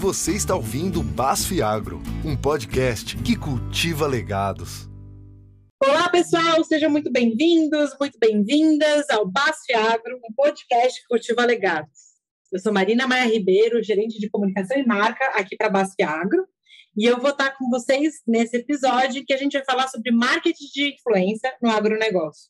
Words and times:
Você 0.00 0.36
está 0.36 0.54
ouvindo 0.54 1.02
Basf 1.02 1.60
Agro, 1.60 2.00
um 2.24 2.36
podcast 2.36 3.16
que 3.16 3.34
cultiva 3.34 4.06
legados. 4.06 4.88
Olá, 5.82 6.08
pessoal, 6.08 6.62
sejam 6.62 6.88
muito 6.88 7.10
bem-vindos, 7.10 7.96
muito 7.98 8.16
bem-vindas 8.16 9.10
ao 9.10 9.28
Basf 9.28 9.74
Agro, 9.74 10.20
um 10.24 10.32
podcast 10.32 11.00
que 11.00 11.08
cultiva 11.08 11.44
legados. 11.44 11.90
Eu 12.52 12.60
sou 12.60 12.72
Marina 12.72 13.08
Maia 13.08 13.24
Ribeiro, 13.24 13.82
gerente 13.82 14.20
de 14.20 14.30
comunicação 14.30 14.78
e 14.78 14.86
marca 14.86 15.24
aqui 15.34 15.56
para 15.56 15.68
Basf 15.68 16.00
Agro, 16.00 16.46
e 16.96 17.04
eu 17.04 17.18
vou 17.18 17.30
estar 17.30 17.58
com 17.58 17.68
vocês 17.68 18.22
nesse 18.24 18.56
episódio 18.56 19.24
que 19.26 19.34
a 19.34 19.36
gente 19.36 19.54
vai 19.54 19.64
falar 19.64 19.88
sobre 19.88 20.12
marketing 20.12 20.66
de 20.72 20.94
influência 20.94 21.52
no 21.60 21.70
agronegócio. 21.70 22.48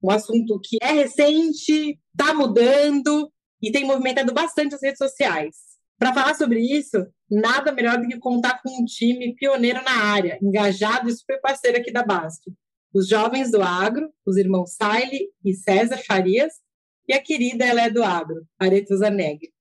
Um 0.00 0.12
assunto 0.12 0.60
que 0.62 0.78
é 0.80 0.92
recente, 0.92 1.98
está 2.16 2.32
mudando 2.32 3.28
e 3.60 3.72
tem 3.72 3.84
movimentado 3.84 4.32
bastante 4.32 4.76
as 4.76 4.82
redes 4.82 4.98
sociais. 4.98 5.75
Para 5.98 6.12
falar 6.12 6.34
sobre 6.34 6.60
isso, 6.60 7.06
nada 7.30 7.72
melhor 7.72 7.98
do 7.98 8.06
que 8.06 8.18
contar 8.18 8.60
com 8.62 8.82
um 8.82 8.84
time 8.84 9.34
pioneiro 9.34 9.82
na 9.82 10.04
área, 10.12 10.38
engajado 10.42 11.08
e 11.08 11.12
super 11.12 11.40
parceiro 11.40 11.78
aqui 11.78 11.92
da 11.92 12.02
BASF. 12.02 12.52
Os 12.92 13.08
jovens 13.08 13.50
do 13.50 13.62
agro, 13.62 14.10
os 14.24 14.36
irmãos 14.36 14.74
Saile 14.74 15.30
e 15.44 15.54
César 15.54 15.98
Farias, 15.98 16.52
e 17.08 17.14
a 17.14 17.22
querida 17.22 17.64
Ela 17.64 17.82
é 17.82 17.90
do 17.90 18.02
Agro, 18.02 18.46
Aretusa 18.58 19.06
Zanegri. 19.06 19.52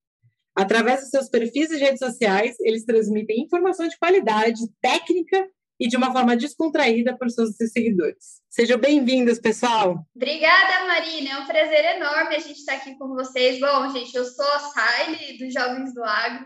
Através 0.56 1.02
dos 1.02 1.10
seus 1.10 1.30
perfis 1.30 1.68
de 1.70 1.76
redes 1.76 2.00
sociais, 2.00 2.56
eles 2.62 2.86
transmitem 2.86 3.44
informação 3.44 3.88
de 3.88 3.98
qualidade, 3.98 4.62
técnica 4.82 5.48
e 5.80 5.88
de 5.88 5.98
uma 5.98 6.12
forma 6.12 6.36
descontraída 6.36 7.18
para 7.18 7.28
os 7.28 7.34
seus 7.34 7.56
seguidores. 7.56 8.42
Sejam 8.50 8.78
bem-vindos, 8.78 9.40
pessoal! 9.40 10.06
Obrigada, 10.16 10.88
Marina. 10.88 11.32
É 11.32 11.38
um 11.40 11.46
prazer 11.46 11.98
enorme 11.98 12.36
a 12.36 12.40
gente 12.40 12.60
estar 12.60 12.76
aqui 12.76 12.98
com 12.98 13.10
vocês. 13.10 13.60
Bom, 13.60 13.90
gente, 13.90 14.16
eu 14.16 14.26
sou 14.26 14.46
a 14.46 14.60
Saile, 14.60 15.38
dos 15.38 15.54
Jovens 15.54 15.94
do 15.94 16.04
Agro. 16.04 16.46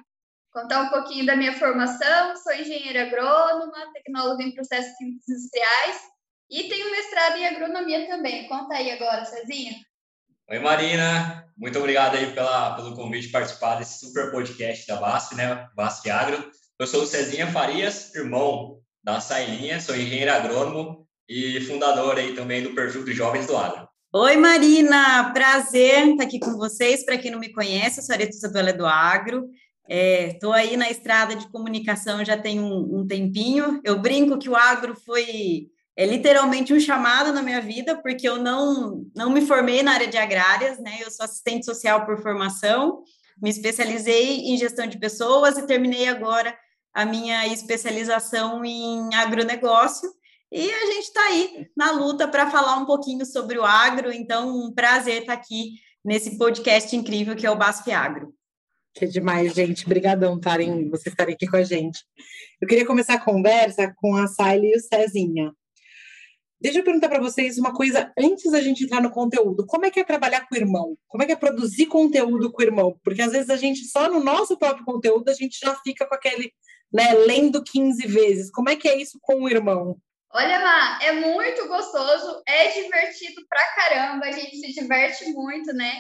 Contar 0.52 0.82
um 0.82 0.90
pouquinho 0.90 1.26
da 1.26 1.36
minha 1.36 1.54
formação. 1.54 2.36
Sou 2.38 2.54
engenheira 2.54 3.04
agrônoma, 3.04 3.94
tecnóloga 3.94 4.44
em 4.44 4.54
processos 4.54 4.96
químicos 4.98 5.30
industriais 5.30 6.02
e 6.50 6.64
tenho 6.64 6.90
mestrado 6.90 7.38
em 7.38 7.48
agronomia 7.48 8.08
também. 8.08 8.48
Conta 8.48 8.74
aí 8.74 8.90
agora, 8.90 9.24
Cezinha. 9.26 9.74
Oi, 10.50 10.58
Marina. 10.58 11.48
Muito 11.56 11.78
obrigado 11.78 12.16
aí 12.16 12.34
pela, 12.34 12.76
pelo 12.76 12.96
convite 12.96 13.28
de 13.28 13.32
participar 13.32 13.76
desse 13.76 14.00
super 14.00 14.32
podcast 14.32 14.88
da 14.88 14.96
BASF, 14.96 15.36
né? 15.36 15.68
BASF 15.76 16.10
Agro. 16.10 16.52
Eu 16.80 16.88
sou 16.88 17.04
o 17.04 17.06
Cezinha 17.06 17.52
Farias, 17.52 18.16
irmão 18.16 18.80
da 19.14 19.20
Sailinha, 19.20 19.82
sou 19.82 19.96
engenheiro 19.96 20.32
agrônomo 20.32 21.08
e 21.28 21.60
fundador 21.62 22.18
aí 22.18 22.36
também 22.36 22.62
do 22.62 22.76
perfil 22.76 23.06
Jovens 23.08 23.48
do 23.48 23.58
Agro. 23.58 23.88
Oi, 24.14 24.38
Marina, 24.38 25.32
prazer 25.34 26.10
estar 26.10 26.24
aqui 26.24 26.40
com 26.40 26.56
vocês. 26.56 27.04
Para 27.04 27.18
quem 27.18 27.32
não 27.32 27.40
me 27.40 27.52
conhece, 27.52 28.00
eu 28.00 28.04
sou 28.04 28.14
Aretusa 28.14 28.50
Duela 28.50 28.72
do 28.72 28.86
Agro. 28.86 29.50
Estou 29.88 30.54
é, 30.54 30.60
aí 30.60 30.78
na 30.78 30.92
estrada 30.92 31.36
de 31.36 31.50
comunicação 31.52 32.24
já 32.24 32.38
tem 32.38 32.60
um, 32.60 33.00
um, 33.00 33.08
tempinho. 33.08 33.82
Eu 33.84 34.00
brinco 34.00 34.38
que 34.38 34.48
o 34.48 34.56
agro 34.56 34.96
foi 34.96 35.70
é, 35.96 36.06
literalmente 36.06 36.72
um 36.72 36.80
chamado 36.80 37.34
na 37.34 37.42
minha 37.42 37.62
vida, 37.62 38.00
porque 38.00 38.30
eu 38.30 38.38
não, 38.38 39.06
não 39.16 39.32
me 39.32 39.42
formei 39.42 39.82
na 39.82 39.94
área 39.94 40.08
de 40.08 40.18
agrárias, 40.18 40.78
né? 40.78 41.00
Eu 41.02 41.10
sou 41.10 41.26
assistente 41.26 41.66
social 41.66 42.06
por 42.06 42.22
formação, 42.22 43.02
me 43.42 43.50
especializei 43.50 44.52
em 44.52 44.58
gestão 44.58 44.86
de 44.86 45.00
pessoas 45.00 45.58
e 45.58 45.66
terminei 45.66 46.08
agora 46.08 46.56
a 46.94 47.06
minha 47.06 47.48
especialização 47.48 48.64
em 48.66 49.14
agronegócio. 49.16 50.10
E 50.52 50.70
a 50.72 50.86
gente 50.88 51.04
está 51.04 51.22
aí 51.26 51.68
na 51.78 51.92
luta 51.92 52.28
para 52.28 52.50
falar 52.50 52.78
um 52.78 52.86
pouquinho 52.86 53.26
sobre 53.26 53.58
o 53.58 53.64
agro, 53.64 54.12
então 54.12 54.50
um 54.50 54.74
prazer 54.74 55.22
estar 55.22 55.36
tá 55.36 55.40
aqui 55.40 55.74
nesse 56.04 56.38
podcast 56.38 56.96
incrível 56.96 57.36
que 57.36 57.46
é 57.46 57.52
o 57.52 57.56
Basf 57.56 57.88
Agro. 57.92 58.34
Que 58.94 59.06
demais, 59.06 59.54
gente. 59.54 59.86
Obrigadão 59.86 60.38
estarem, 60.38 60.90
vocês 60.90 61.14
estarem 61.14 61.36
aqui 61.36 61.48
com 61.48 61.58
a 61.58 61.64
gente. 61.64 62.04
Eu 62.60 62.68
queria 62.68 62.86
começar 62.86 63.14
a 63.14 63.24
conversa 63.24 63.94
com 63.98 64.16
a 64.16 64.28
Sally 64.28 64.72
e 64.72 64.78
o 64.78 64.80
Cezinha. 64.80 65.54
Deixa 66.62 66.80
eu 66.80 66.84
perguntar 66.84 67.08
para 67.08 67.22
vocês 67.22 67.58
uma 67.58 67.74
coisa 67.74 68.12
antes 68.18 68.52
da 68.52 68.60
gente 68.60 68.84
entrar 68.84 69.02
no 69.02 69.12
conteúdo. 69.12 69.66
Como 69.66 69.86
é 69.86 69.92
que 69.92 70.00
é 70.00 70.04
trabalhar 70.04 70.46
com 70.46 70.56
o 70.56 70.58
irmão? 70.58 70.98
Como 71.08 71.24
é 71.24 71.26
que 71.26 71.32
é 71.32 71.36
produzir 71.36 71.86
conteúdo 71.86 72.52
com 72.52 72.62
o 72.62 72.66
irmão? 72.66 73.00
Porque 73.02 73.22
às 73.22 73.32
vezes 73.32 73.50
a 73.50 73.56
gente, 73.56 73.86
só 73.86 74.10
no 74.10 74.22
nosso 74.22 74.58
próprio 74.58 74.84
conteúdo, 74.84 75.30
a 75.30 75.34
gente 75.34 75.58
já 75.58 75.74
fica 75.76 76.06
com 76.06 76.16
aquele 76.16 76.52
né, 76.92 77.14
lendo 77.14 77.64
15 77.64 78.08
vezes. 78.08 78.52
Como 78.52 78.70
é 78.70 78.76
que 78.76 78.88
é 78.88 78.98
isso 78.98 79.20
com 79.22 79.44
o 79.44 79.50
irmão? 79.50 79.98
Olha, 80.32 80.60
Má, 80.60 81.00
é 81.02 81.12
muito 81.12 81.68
gostoso, 81.68 82.44
é 82.48 82.68
divertido 82.68 83.42
pra 83.50 83.76
caramba, 83.76 84.28
a 84.28 84.32
gente 84.32 84.58
se 84.58 84.74
diverte 84.74 85.26
muito, 85.32 85.74
né? 85.74 85.92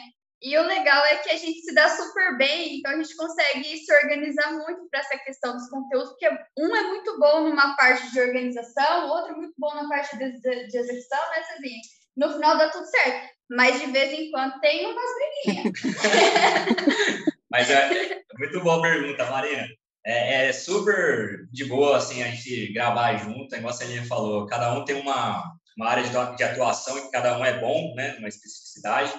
E 0.41 0.55
o 0.57 0.61
legal 0.61 1.03
é 1.05 1.17
que 1.17 1.31
a 1.31 1.35
gente 1.35 1.59
se 1.61 1.73
dá 1.73 1.89
super 1.89 2.37
bem, 2.37 2.77
então 2.77 2.91
a 2.91 2.95
gente 2.95 3.15
consegue 3.15 3.77
se 3.77 3.91
organizar 3.91 4.53
muito 4.53 4.87
para 4.89 4.99
essa 4.99 5.17
questão 5.17 5.53
dos 5.53 5.67
conteúdos, 5.69 6.09
porque 6.09 6.29
um 6.57 6.75
é 6.75 6.83
muito 6.83 7.19
bom 7.19 7.49
numa 7.49 7.75
parte 7.75 8.09
de 8.11 8.21
organização, 8.21 9.07
o 9.07 9.09
outro 9.09 9.33
é 9.33 9.35
muito 9.35 9.53
bom 9.57 9.73
na 9.73 9.89
parte 9.89 10.15
de, 10.17 10.31
de, 10.39 10.67
de 10.67 10.77
execução, 10.77 11.19
né, 11.31 11.43
Cezinha? 11.43 11.81
No 12.15 12.31
final 12.31 12.57
dá 12.57 12.69
tudo 12.69 12.85
certo, 12.85 13.29
mas 13.49 13.79
de 13.81 13.87
vez 13.87 14.13
em 14.13 14.29
quando 14.29 14.59
tem 14.61 14.85
umas 14.85 15.09
briguinhas. 15.43 15.73
mas 17.51 17.69
é, 17.69 18.13
é 18.13 18.23
muito 18.37 18.61
boa 18.61 18.77
a 18.77 18.81
pergunta, 18.81 19.25
Marina 19.25 19.67
é, 20.09 20.49
é, 20.49 20.53
super 20.53 21.47
de 21.51 21.65
boa 21.65 21.97
assim 21.97 22.23
a 22.23 22.27
gente 22.29 22.73
gravar 22.73 23.15
junto, 23.17 23.55
igual 23.55 23.71
a 23.71 23.77
Celinha 23.77 24.03
falou, 24.05 24.47
cada 24.47 24.73
um 24.73 24.83
tem 24.83 24.95
uma, 24.95 25.43
uma 25.77 25.87
área 25.87 26.03
de, 26.35 26.43
atuação 26.43 26.97
e 26.97 27.11
cada 27.11 27.37
um 27.37 27.45
é 27.45 27.59
bom, 27.59 27.93
né, 27.95 28.15
uma 28.17 28.27
especificidade. 28.27 29.13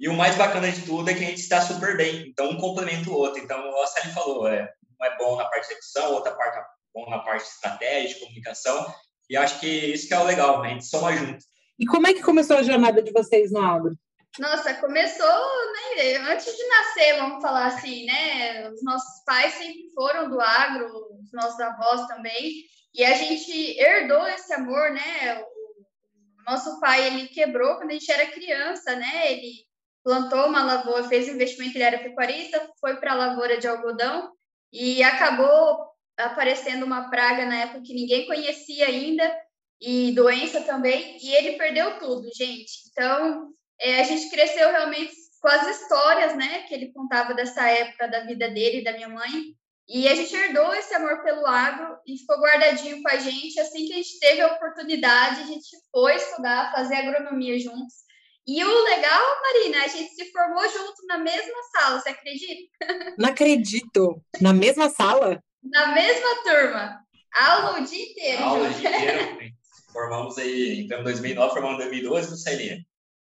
E 0.00 0.08
o 0.08 0.14
mais 0.14 0.34
bacana 0.34 0.72
de 0.72 0.82
tudo 0.82 1.10
é 1.10 1.14
que 1.14 1.22
a 1.22 1.28
gente 1.28 1.40
está 1.40 1.60
super 1.60 1.96
bem, 1.96 2.28
então 2.28 2.50
um 2.50 2.56
complementa 2.56 3.10
o 3.10 3.14
outro. 3.14 3.42
Então, 3.42 3.58
a 3.82 3.86
Celinha 3.86 4.14
falou, 4.14 4.48
é, 4.48 4.72
um 5.00 5.04
é 5.04 5.18
bom 5.18 5.36
na 5.36 5.44
parte 5.44 5.68
de 5.68 5.74
execução, 5.74 6.12
outra 6.12 6.32
parte 6.32 6.58
é 6.58 6.62
bom 6.94 7.10
na 7.10 7.18
parte 7.18 7.44
de 7.44 7.50
estratégia, 7.50 8.08
de 8.08 8.20
comunicação, 8.20 8.86
e 9.28 9.36
acho 9.36 9.60
que 9.60 9.66
isso 9.66 10.08
que 10.08 10.14
é 10.14 10.18
o 10.18 10.24
legal, 10.24 10.62
né? 10.62 10.68
a 10.68 10.72
gente 10.72 10.86
soma 10.86 11.14
junto. 11.14 11.44
E 11.78 11.84
como 11.84 12.06
é 12.06 12.14
que 12.14 12.22
começou 12.22 12.56
a 12.56 12.62
jornada 12.62 13.02
de 13.02 13.12
vocês 13.12 13.52
no 13.52 13.60
agro? 13.60 13.96
Nossa, 14.38 14.74
começou 14.74 15.26
né, 15.26 16.16
antes 16.30 16.56
de 16.56 16.66
nascer, 16.66 17.16
vamos 17.18 17.42
falar 17.42 17.66
assim, 17.66 18.06
né? 18.06 18.70
Os 18.70 18.82
nossos 18.82 19.22
pais 19.26 19.52
sempre 19.54 19.90
foram 19.94 20.30
do 20.30 20.40
agro, 20.40 20.86
os 21.22 21.32
nossos 21.32 21.60
avós 21.60 22.06
também, 22.06 22.64
e 22.94 23.04
a 23.04 23.14
gente 23.14 23.78
herdou 23.78 24.26
esse 24.28 24.52
amor, 24.54 24.90
né? 24.90 25.38
O 25.38 26.50
nosso 26.50 26.80
pai, 26.80 27.06
ele 27.06 27.28
quebrou 27.28 27.76
quando 27.76 27.90
a 27.90 27.92
gente 27.92 28.10
era 28.10 28.30
criança, 28.30 28.96
né? 28.96 29.32
Ele 29.32 29.66
plantou 30.02 30.46
uma 30.46 30.64
lavoura, 30.64 31.04
fez 31.04 31.28
investimento, 31.28 31.76
ele 31.76 31.84
era 31.84 31.98
pecuarista, 31.98 32.70
foi 32.80 32.96
para 32.96 33.12
a 33.12 33.16
lavoura 33.16 33.58
de 33.58 33.68
algodão 33.68 34.32
e 34.72 35.02
acabou 35.02 35.92
aparecendo 36.16 36.84
uma 36.84 37.10
praga 37.10 37.44
na 37.44 37.56
época 37.56 37.82
que 37.84 37.94
ninguém 37.94 38.26
conhecia 38.26 38.86
ainda, 38.86 39.30
e 39.80 40.12
doença 40.12 40.60
também, 40.62 41.18
e 41.20 41.34
ele 41.34 41.58
perdeu 41.58 41.98
tudo, 41.98 42.30
gente. 42.34 42.72
Então, 42.90 43.52
é, 43.82 44.00
a 44.00 44.04
gente 44.04 44.30
cresceu 44.30 44.70
realmente 44.70 45.12
com 45.40 45.48
as 45.48 45.66
histórias, 45.66 46.36
né, 46.36 46.62
que 46.68 46.74
ele 46.74 46.92
contava 46.92 47.34
dessa 47.34 47.68
época 47.68 48.06
da 48.06 48.20
vida 48.20 48.48
dele 48.48 48.78
e 48.78 48.84
da 48.84 48.92
minha 48.92 49.08
mãe. 49.08 49.56
E 49.88 50.06
a 50.08 50.14
gente 50.14 50.34
herdou 50.34 50.72
esse 50.72 50.94
amor 50.94 51.22
pelo 51.24 51.44
agro 51.44 51.96
e 52.06 52.16
ficou 52.16 52.38
guardadinho 52.40 53.02
com 53.02 53.08
a 53.08 53.16
gente. 53.16 53.58
Assim 53.58 53.84
que 53.86 53.92
a 53.92 53.96
gente 53.96 54.20
teve 54.20 54.40
a 54.40 54.52
oportunidade, 54.52 55.40
a 55.40 55.46
gente 55.46 55.68
foi 55.90 56.14
estudar, 56.14 56.70
fazer 56.72 56.94
agronomia 56.94 57.58
juntos. 57.58 58.02
E 58.46 58.64
o 58.64 58.84
legal, 58.84 59.22
Marina, 59.42 59.84
a 59.84 59.88
gente 59.88 60.14
se 60.14 60.30
formou 60.30 60.62
junto 60.68 61.06
na 61.06 61.18
mesma 61.18 61.62
sala, 61.72 62.00
você 62.00 62.08
acredita? 62.08 63.14
Não 63.18 63.28
acredito. 63.28 64.22
Na 64.40 64.52
mesma 64.52 64.88
sala? 64.88 65.42
Na 65.62 65.88
mesma 65.92 66.42
turma. 66.42 67.00
Aula 67.34 67.80
o 67.80 67.84
dia 67.84 68.04
inteiro. 68.04 68.42
Aula 68.42 68.68
o 68.68 68.74
dia 68.74 68.88
inteiro. 68.88 69.54
Formamos 69.92 70.38
aí, 70.38 70.80
então, 70.80 71.00
em 71.00 71.04
2009, 71.04 71.52
formamos 71.52 71.76
em 71.76 71.88
2012 71.88 72.30
no 72.30 72.36
Celinha. 72.36 72.78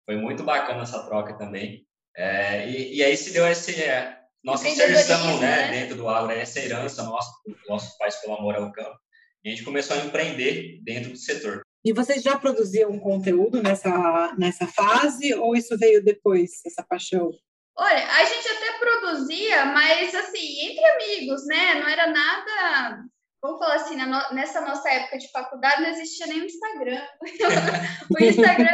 Foi 0.07 0.15
muito 0.15 0.41
bacana 0.41 0.83
essa 0.83 1.03
troca 1.03 1.37
também. 1.37 1.85
É, 2.15 2.67
e, 2.69 2.95
e, 2.95 3.03
aí 3.03 3.15
se 3.17 3.31
deu 3.31 3.45
essa 3.45 3.69
é, 3.71 4.17
nossa 4.41 4.67
inserção 4.69 5.37
né, 5.39 5.67
né, 5.67 5.71
dentro 5.71 5.97
do 5.97 6.07
agro, 6.07 6.31
essa 6.31 6.61
herança 6.61 7.03
nossa, 7.03 7.29
nossos 7.67 7.95
pais 7.97 8.15
pelo 8.15 8.37
amor 8.37 8.55
ao 8.55 8.71
campo. 8.71 8.97
E 9.43 9.49
a 9.49 9.51
gente 9.51 9.65
começou 9.65 9.97
a 9.97 9.99
empreender 9.99 10.79
dentro 10.81 11.11
do 11.11 11.17
setor. 11.17 11.61
E 11.83 11.91
vocês 11.91 12.23
já 12.23 12.37
produziam 12.37 12.97
conteúdo 12.97 13.61
nessa, 13.61 14.33
nessa 14.37 14.65
fase 14.65 15.33
ou 15.35 15.55
isso 15.55 15.77
veio 15.77 16.03
depois, 16.03 16.51
essa 16.65 16.83
paixão? 16.83 17.29
Olha, 17.77 18.07
a 18.07 18.23
gente 18.23 18.47
até 18.47 18.79
produzia, 18.79 19.65
mas 19.65 20.15
assim, 20.15 20.69
entre 20.69 20.85
amigos, 20.85 21.45
né? 21.45 21.75
Não 21.75 21.87
era 21.87 22.07
nada. 22.07 23.03
Vamos 23.43 23.59
falar 23.59 23.75
assim, 23.75 23.95
nessa 24.33 24.61
nossa 24.61 24.89
época 24.89 25.17
de 25.17 25.29
faculdade 25.31 25.81
não 25.81 25.89
existia 25.89 26.25
nem 26.27 26.41
o 26.41 26.45
Instagram. 26.45 27.01
o 28.09 28.23
Instagram 28.23 28.73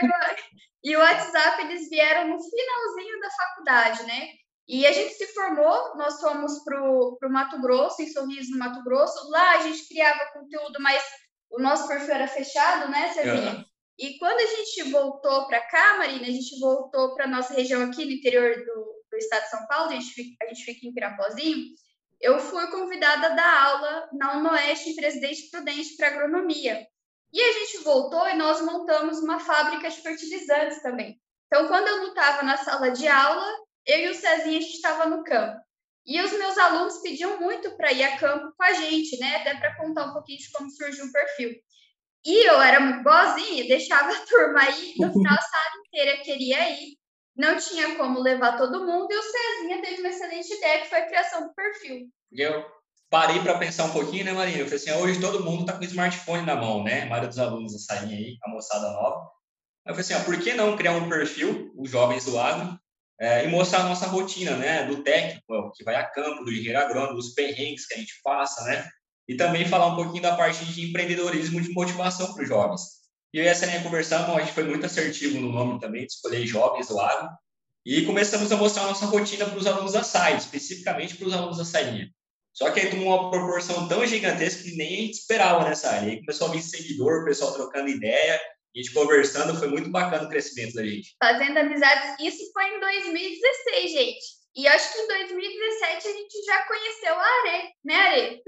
e 0.83 0.95
o 0.95 0.99
WhatsApp, 0.99 1.61
eles 1.63 1.89
vieram 1.89 2.27
no 2.27 2.37
finalzinho 2.43 3.19
da 3.19 3.29
faculdade, 3.29 4.03
né? 4.03 4.29
E 4.67 4.85
a 4.85 4.91
gente 4.91 5.13
se 5.13 5.27
formou, 5.27 5.95
nós 5.97 6.19
fomos 6.19 6.63
para 6.63 6.81
o 6.81 7.17
Mato 7.29 7.61
Grosso, 7.61 8.01
em 8.01 8.07
Sorriso, 8.07 8.51
no 8.51 8.59
Mato 8.59 8.83
Grosso. 8.83 9.29
Lá 9.29 9.57
a 9.57 9.61
gente 9.61 9.87
criava 9.87 10.31
conteúdo, 10.33 10.81
mas 10.81 11.03
o 11.49 11.59
nosso 11.59 11.87
perfil 11.87 12.13
era 12.13 12.27
fechado, 12.27 12.89
né, 12.89 13.13
Cezinha? 13.13 13.51
Uhum. 13.55 13.65
E 13.99 14.17
quando 14.17 14.39
a 14.39 14.45
gente 14.45 14.91
voltou 14.91 15.47
para 15.47 15.61
cá, 15.61 15.97
Marina, 15.97 16.23
a 16.23 16.31
gente 16.31 16.59
voltou 16.59 17.13
para 17.13 17.27
nossa 17.27 17.53
região 17.53 17.83
aqui 17.83 18.05
no 18.05 18.11
interior 18.11 18.55
do, 18.55 19.03
do 19.11 19.17
estado 19.17 19.43
de 19.43 19.49
São 19.49 19.67
Paulo, 19.67 19.91
a 19.91 19.93
gente, 19.93 20.13
fica, 20.13 20.45
a 20.45 20.47
gente 20.47 20.63
fica 20.65 20.87
em 20.87 20.93
Pirapozinho, 20.93 21.67
eu 22.19 22.39
fui 22.39 22.65
convidada 22.71 23.27
a 23.27 23.35
dar 23.35 23.63
aula 23.65 24.09
na 24.13 24.37
UNOeste 24.37 24.89
em 24.89 24.95
Presidente 24.95 25.49
Prudente 25.51 25.95
para 25.97 26.07
agronomia. 26.07 26.87
E 27.33 27.41
a 27.41 27.51
gente 27.53 27.83
voltou 27.83 28.27
e 28.27 28.35
nós 28.35 28.61
montamos 28.61 29.19
uma 29.19 29.39
fábrica 29.39 29.89
de 29.89 30.01
fertilizantes 30.01 30.83
também. 30.83 31.19
Então, 31.47 31.67
quando 31.67 31.87
eu 31.87 31.97
não 31.97 32.09
estava 32.09 32.43
na 32.43 32.57
sala 32.57 32.91
de 32.91 33.07
aula, 33.07 33.45
eu 33.87 33.99
e 33.99 34.09
o 34.09 34.15
Cezinha 34.15 34.59
a 34.59 34.61
gente 34.61 34.75
estava 34.75 35.07
no 35.07 35.23
campo. 35.23 35.59
E 36.05 36.21
os 36.21 36.31
meus 36.33 36.57
alunos 36.57 36.99
pediam 37.01 37.39
muito 37.39 37.75
para 37.75 37.91
ir 37.91 38.03
a 38.03 38.17
campo 38.17 38.53
com 38.55 38.63
a 38.63 38.73
gente, 38.73 39.17
né? 39.19 39.37
Até 39.37 39.55
para 39.55 39.75
contar 39.77 40.05
um 40.05 40.13
pouquinho 40.13 40.37
de 40.37 40.51
como 40.51 40.69
surgiu 40.69 41.05
o 41.05 41.11
perfil. 41.11 41.51
E 42.25 42.49
eu 42.49 42.61
era 42.61 42.79
muito 42.79 43.03
boazinha, 43.03 43.65
deixava 43.67 44.11
a 44.11 44.25
turma 44.25 44.61
aí, 44.61 44.93
no 44.97 45.11
final 45.11 45.33
a 45.33 45.41
sala 45.41 45.71
inteira 45.87 46.23
queria 46.23 46.69
ir, 46.69 46.97
não 47.35 47.57
tinha 47.57 47.95
como 47.95 48.19
levar 48.19 48.57
todo 48.57 48.85
mundo, 48.85 49.11
e 49.11 49.17
o 49.17 49.21
Cezinha 49.23 49.81
teve 49.81 50.01
uma 50.01 50.09
excelente 50.09 50.53
ideia, 50.53 50.81
que 50.81 50.89
foi 50.89 50.99
a 50.99 51.07
criação 51.07 51.47
do 51.47 51.53
perfil. 51.53 52.07
Eu 52.31 52.63
parei 53.13 53.39
para 53.41 53.59
pensar 53.59 53.83
um 53.83 53.91
pouquinho, 53.91 54.25
né, 54.25 54.33
Marina? 54.33 54.57
Eu 54.57 54.65
falei 54.65 54.79
assim, 54.79 54.91
hoje 54.91 55.21
todo 55.21 55.43
mundo 55.43 55.61
está 55.61 55.73
com 55.73 55.83
smartphone 55.83 56.47
na 56.47 56.55
mão, 56.55 56.83
né? 56.83 57.03
A 57.03 57.05
maioria 57.05 57.29
dos 57.29 57.37
alunos 57.37 57.73
da 57.73 57.77
salinha 57.77 58.17
aí, 58.17 58.37
a 58.41 58.49
moçada 58.49 58.89
nova. 58.89 59.29
Eu 59.85 59.93
falei 59.93 59.99
assim, 59.99 60.15
ó, 60.15 60.23
por 60.23 60.39
que 60.39 60.55
não 60.55 60.75
criar 60.75 60.93
um 60.93 61.07
perfil, 61.07 61.71
os 61.77 61.91
jovens 61.91 62.25
do 62.25 62.39
agro, 62.39 62.75
é, 63.21 63.45
e 63.45 63.47
mostrar 63.47 63.81
a 63.81 63.83
nossa 63.83 64.07
rotina, 64.07 64.57
né, 64.57 64.87
do 64.87 65.03
técnico, 65.03 65.71
que 65.75 65.83
vai 65.83 65.93
a 65.93 66.03
campo, 66.03 66.43
do 66.43 66.51
engenheiro 66.51 66.79
agrônomo, 66.79 67.13
dos 67.13 67.35
perrengues 67.35 67.85
que 67.85 67.93
a 67.93 67.97
gente 67.97 68.19
passa, 68.23 68.63
né? 68.63 68.83
e 69.27 69.35
também 69.35 69.63
falar 69.67 69.87
um 69.87 69.95
pouquinho 69.95 70.23
da 70.23 70.35
parte 70.35 70.65
de 70.65 70.89
empreendedorismo 70.89 71.61
de 71.61 71.71
motivação 71.71 72.33
para 72.33 72.41
os 72.41 72.49
jovens. 72.49 72.81
E 73.31 73.37
eu 73.37 73.43
e 73.43 73.47
essa 73.47 73.65
linha 73.67 73.81
conversamos, 73.83 74.35
a 74.35 74.39
gente 74.39 74.53
foi 74.53 74.63
muito 74.63 74.85
assertivo 74.85 75.39
no 75.39 75.51
nome 75.51 75.79
também, 75.79 76.05
de 76.05 76.13
escolher 76.13 76.45
jovens 76.45 76.87
do 76.87 76.99
agro, 76.99 77.29
e 77.85 78.05
começamos 78.05 78.51
a 78.51 78.57
mostrar 78.57 78.83
a 78.83 78.87
nossa 78.87 79.05
rotina 79.05 79.45
para 79.45 79.57
os 79.57 79.67
alunos 79.67 79.93
da 79.93 80.03
SAI, 80.03 80.37
especificamente 80.37 81.15
para 81.15 81.27
os 81.27 81.33
alunos 81.33 81.57
da 81.57 81.65
salinha. 81.65 82.09
Só 82.53 82.69
que 82.71 82.79
aí 82.79 82.89
tomou 82.91 83.07
uma 83.07 83.31
proporção 83.31 83.87
tão 83.87 84.05
gigantesca 84.05 84.63
que 84.63 84.75
nem 84.75 84.87
a 84.87 85.01
gente 85.01 85.13
esperava 85.13 85.63
nessa 85.63 85.89
área. 85.89 86.09
Aí 86.09 86.19
começou 86.19 86.47
a 86.47 86.51
vir 86.51 86.61
seguidor, 86.61 87.21
o 87.21 87.25
pessoal 87.25 87.53
trocando 87.53 87.89
ideia, 87.89 88.35
a 88.35 88.79
gente 88.79 88.93
conversando, 88.93 89.57
foi 89.57 89.67
muito 89.67 89.89
bacana 89.89 90.25
o 90.25 90.29
crescimento 90.29 90.75
da 90.75 90.85
gente. 90.85 91.15
Fazendo 91.21 91.57
amizades, 91.57 92.15
isso 92.19 92.51
foi 92.53 92.65
em 92.65 92.79
2016, 92.79 93.91
gente. 93.91 94.43
E 94.55 94.67
acho 94.67 94.93
que 94.93 94.99
em 94.99 95.07
2017 95.07 96.07
a 96.07 96.11
gente 96.11 96.45
já 96.45 96.63
conheceu 96.67 97.13
a 97.13 97.23
Are, 97.23 97.69
né, 97.83 97.95
Are? 97.95 98.41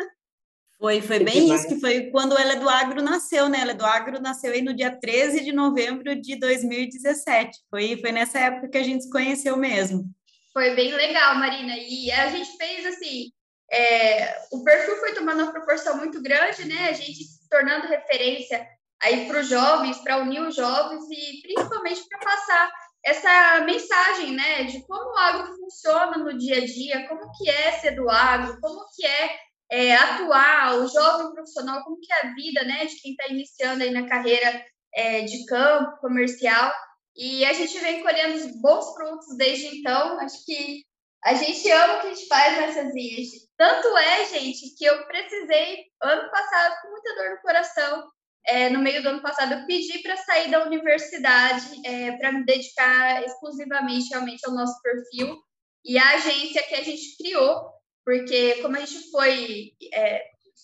Foi, 0.78 1.02
foi 1.02 1.20
bem 1.20 1.54
isso 1.54 1.68
que 1.68 1.80
foi 1.80 2.12
quando 2.12 2.38
ela 2.38 2.56
do 2.56 2.70
Agro 2.70 3.02
nasceu, 3.02 3.48
né? 3.48 3.60
Ela 3.62 3.74
do 3.74 3.86
Agro 3.86 4.22
nasceu 4.22 4.52
aí 4.52 4.62
no 4.62 4.76
dia 4.76 4.92
13 4.92 5.44
de 5.44 5.54
novembro 5.54 6.20
de 6.20 6.36
2017. 6.36 7.60
Foi, 7.70 7.98
foi 7.98 8.12
nessa 8.12 8.40
época 8.40 8.70
que 8.70 8.78
a 8.78 8.84
gente 8.84 9.06
se 9.06 9.10
conheceu 9.10 9.56
mesmo. 9.58 10.04
Foi 10.52 10.76
bem 10.76 10.94
legal, 10.94 11.36
Marina. 11.36 11.76
E 11.78 12.12
a 12.12 12.30
gente 12.30 12.58
fez 12.58 12.86
assim, 12.86 13.32
é, 13.72 14.36
o 14.52 14.64
perfil 14.64 14.96
foi 14.98 15.14
tomando 15.14 15.44
uma 15.44 15.52
proporção 15.52 15.98
muito 15.98 16.22
grande, 16.22 16.66
né? 16.66 16.90
A 16.90 16.94
gente 16.94 17.24
se 17.24 17.50
tornando 17.50 17.88
referência 17.88 18.68
aí 19.02 19.28
para 19.28 19.40
os 19.40 19.48
jovens, 19.48 19.98
para 19.98 20.18
unir 20.18 20.42
os 20.42 20.56
jovens 20.56 21.04
e 21.10 21.42
principalmente 21.42 22.08
para 22.08 22.20
passar 22.20 22.72
essa 23.04 23.62
mensagem, 23.62 24.32
né, 24.32 24.64
de 24.64 24.82
como 24.88 25.12
o 25.12 25.18
agro 25.18 25.56
funciona 25.58 26.18
no 26.18 26.36
dia 26.36 26.58
a 26.58 26.66
dia, 26.66 27.08
como 27.08 27.32
que 27.34 27.48
é 27.48 27.74
ser 27.74 27.92
do 27.92 28.10
agro, 28.10 28.60
como 28.60 28.84
que 28.96 29.06
é 29.06 29.46
é, 29.72 29.96
atuar, 29.96 30.76
o 30.78 30.88
jovem 30.88 31.34
profissional, 31.34 31.84
como 31.84 32.00
que 32.00 32.12
é 32.12 32.28
a 32.28 32.34
vida 32.34 32.64
né, 32.64 32.86
de 32.86 33.02
quem 33.02 33.12
está 33.12 33.28
iniciando 33.28 33.84
aí 33.84 33.92
na 33.92 34.08
carreira 34.08 34.64
é, 34.94 35.22
de 35.22 35.46
campo, 35.46 36.00
comercial. 36.00 36.72
E 37.16 37.46
a 37.46 37.54
gente 37.54 37.78
vem 37.80 38.04
colhendo 38.04 38.62
bons 38.62 38.94
frutos 38.94 39.36
desde 39.38 39.80
então. 39.80 40.20
Acho 40.20 40.46
que 40.46 40.84
a 41.26 41.34
gente 41.34 41.70
ama 41.72 41.98
o 41.98 42.02
que 42.02 42.08
a 42.08 42.14
gente 42.14 42.28
faz 42.28 42.58
nessas 42.58 42.96
ilhas. 42.96 43.28
Tanto 43.58 43.98
é, 43.98 44.26
gente, 44.26 44.76
que 44.78 44.86
eu 44.86 45.06
precisei, 45.08 45.86
ano 46.02 46.30
passado, 46.30 46.76
com 46.82 46.92
muita 46.92 47.16
dor 47.16 47.32
no 47.32 47.42
coração, 47.42 48.08
é, 48.48 48.70
no 48.70 48.80
meio 48.80 49.02
do 49.02 49.10
ano 49.10 49.22
passado, 49.22 49.54
eu 49.54 49.66
pedi 49.66 50.00
para 50.00 50.18
sair 50.18 50.52
da 50.52 50.66
universidade 50.66 51.82
é, 51.86 52.12
para 52.18 52.32
me 52.32 52.46
dedicar 52.46 53.24
exclusivamente 53.24 54.10
realmente 54.10 54.46
ao 54.46 54.54
nosso 54.54 54.80
perfil. 54.82 55.38
E 55.84 55.98
a 55.98 56.16
agência 56.16 56.64
que 56.64 56.76
a 56.76 56.84
gente 56.84 57.18
criou 57.18 57.76
porque 58.06 58.62
como 58.62 58.78
a 58.78 58.80
gente 58.82 59.10
foi 59.10 59.72
é, 59.92 60.22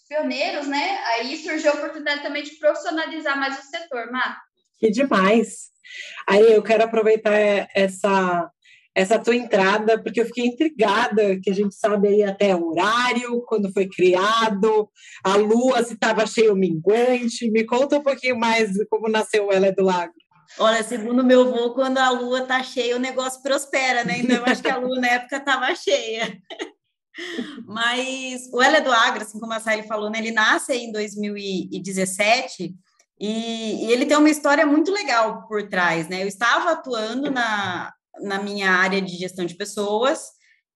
pioneiros, 0.07 0.67
né? 0.67 0.99
Aí 1.07 1.35
surgiu 1.37 1.71
a 1.71 1.75
oportunidade 1.75 2.21
também 2.21 2.43
de 2.43 2.51
profissionalizar 2.51 3.37
mais 3.37 3.57
o 3.57 3.63
setor, 3.63 4.11
Má. 4.11 4.37
Que 4.77 4.91
demais! 4.91 5.71
Aí 6.27 6.53
eu 6.53 6.61
quero 6.61 6.83
aproveitar 6.83 7.33
essa 7.73 8.49
essa 8.93 9.17
tua 9.17 9.35
entrada, 9.35 10.01
porque 10.01 10.21
eu 10.21 10.25
fiquei 10.25 10.45
intrigada, 10.45 11.39
que 11.41 11.49
a 11.49 11.53
gente 11.53 11.75
sabe 11.75 12.09
aí 12.09 12.23
até 12.23 12.55
o 12.55 12.69
horário, 12.69 13.41
quando 13.47 13.71
foi 13.71 13.87
criado, 13.87 14.89
a 15.23 15.35
lua, 15.35 15.83
se 15.83 15.93
estava 15.93 16.25
cheio 16.27 16.51
ou 16.51 16.57
minguante. 16.57 17.49
Me 17.49 17.63
conta 17.63 17.97
um 17.97 18.03
pouquinho 18.03 18.37
mais 18.37 18.71
como 18.89 19.07
nasceu 19.07 19.47
o 19.47 19.51
Ela 19.51 19.71
do 19.71 19.83
Lago. 19.83 20.13
Olha, 20.59 20.83
segundo 20.83 21.23
meu 21.23 21.41
avô, 21.41 21.73
quando 21.73 21.97
a 21.97 22.09
lua 22.09 22.41
está 22.41 22.61
cheia, 22.61 22.97
o 22.97 22.99
negócio 22.99 23.41
prospera, 23.41 24.03
né? 24.03 24.19
Então, 24.19 24.35
eu 24.35 24.45
acho 24.45 24.61
que 24.61 24.69
a 24.69 24.77
lua 24.77 24.99
na 24.99 25.07
época 25.07 25.37
estava 25.37 25.73
cheia. 25.73 26.37
Mas 27.65 28.49
o 28.51 28.61
Ela 28.61 28.77
é 28.77 28.81
do 28.81 28.91
Agro, 28.91 29.21
assim 29.21 29.39
como 29.39 29.53
a 29.53 29.59
Sally 29.59 29.83
falou, 29.83 30.09
né, 30.09 30.19
ele 30.19 30.31
nasce 30.31 30.73
em 30.73 30.91
2017 30.91 32.73
e, 33.19 33.85
e, 33.85 33.91
ele 33.91 34.05
tem 34.05 34.17
uma 34.17 34.29
história 34.29 34.65
muito 34.65 34.91
legal 34.91 35.47
por 35.47 35.67
trás, 35.69 36.07
né? 36.09 36.23
Eu 36.23 36.27
estava 36.27 36.71
atuando 36.71 37.29
na, 37.29 37.93
na 38.21 38.41
minha 38.41 38.71
área 38.71 39.01
de 39.01 39.15
gestão 39.15 39.45
de 39.45 39.55
pessoas, 39.55 40.19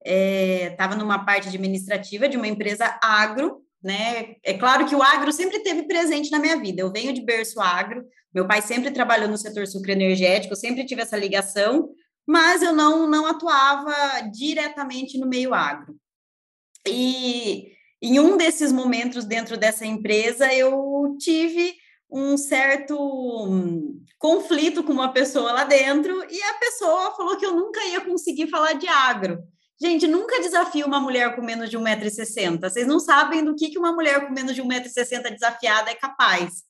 estava 0.04 0.94
é, 0.94 0.96
numa 0.96 1.24
parte 1.24 1.48
administrativa 1.48 2.28
de 2.28 2.36
uma 2.36 2.46
empresa 2.46 2.98
agro, 3.02 3.62
né? 3.82 4.36
É 4.42 4.54
claro 4.54 4.86
que 4.86 4.94
o 4.94 5.02
agro 5.02 5.32
sempre 5.32 5.60
teve 5.60 5.84
presente 5.84 6.30
na 6.30 6.38
minha 6.38 6.56
vida. 6.56 6.80
Eu 6.80 6.92
venho 6.92 7.12
de 7.12 7.24
berço 7.24 7.60
agro, 7.60 8.04
meu 8.34 8.46
pai 8.46 8.62
sempre 8.62 8.90
trabalhou 8.90 9.28
no 9.28 9.38
setor 9.38 9.66
sucro 9.66 9.92
energético, 9.92 10.52
eu 10.52 10.58
sempre 10.58 10.84
tive 10.84 11.02
essa 11.02 11.16
ligação, 11.16 11.88
mas 12.26 12.62
eu 12.62 12.74
não, 12.74 13.08
não 13.08 13.26
atuava 13.26 13.94
diretamente 14.32 15.18
no 15.18 15.26
meio 15.26 15.54
agro. 15.54 15.96
E 16.86 17.72
em 18.02 18.20
um 18.20 18.36
desses 18.36 18.72
momentos 18.72 19.24
dentro 19.24 19.56
dessa 19.56 19.86
empresa, 19.86 20.52
eu 20.52 21.16
tive 21.18 21.74
um 22.10 22.36
certo 22.36 22.96
conflito 24.18 24.82
com 24.82 24.92
uma 24.92 25.12
pessoa 25.12 25.52
lá 25.52 25.64
dentro 25.64 26.24
e 26.30 26.42
a 26.42 26.54
pessoa 26.54 27.14
falou 27.16 27.36
que 27.36 27.44
eu 27.44 27.54
nunca 27.54 27.84
ia 27.84 28.00
conseguir 28.00 28.48
falar 28.48 28.74
de 28.74 28.86
agro. 28.86 29.42
Gente, 29.80 30.06
nunca 30.06 30.40
desafio 30.40 30.86
uma 30.86 31.00
mulher 31.00 31.36
com 31.36 31.42
menos 31.42 31.68
de 31.68 31.76
1,60m. 31.76 32.60
Vocês 32.60 32.86
não 32.86 32.98
sabem 32.98 33.44
do 33.44 33.54
que, 33.54 33.68
que 33.68 33.78
uma 33.78 33.92
mulher 33.92 34.26
com 34.26 34.32
menos 34.32 34.54
de 34.54 34.62
1,60m 34.62 35.30
desafiada 35.34 35.90
é 35.90 35.94
capaz. 35.94 36.62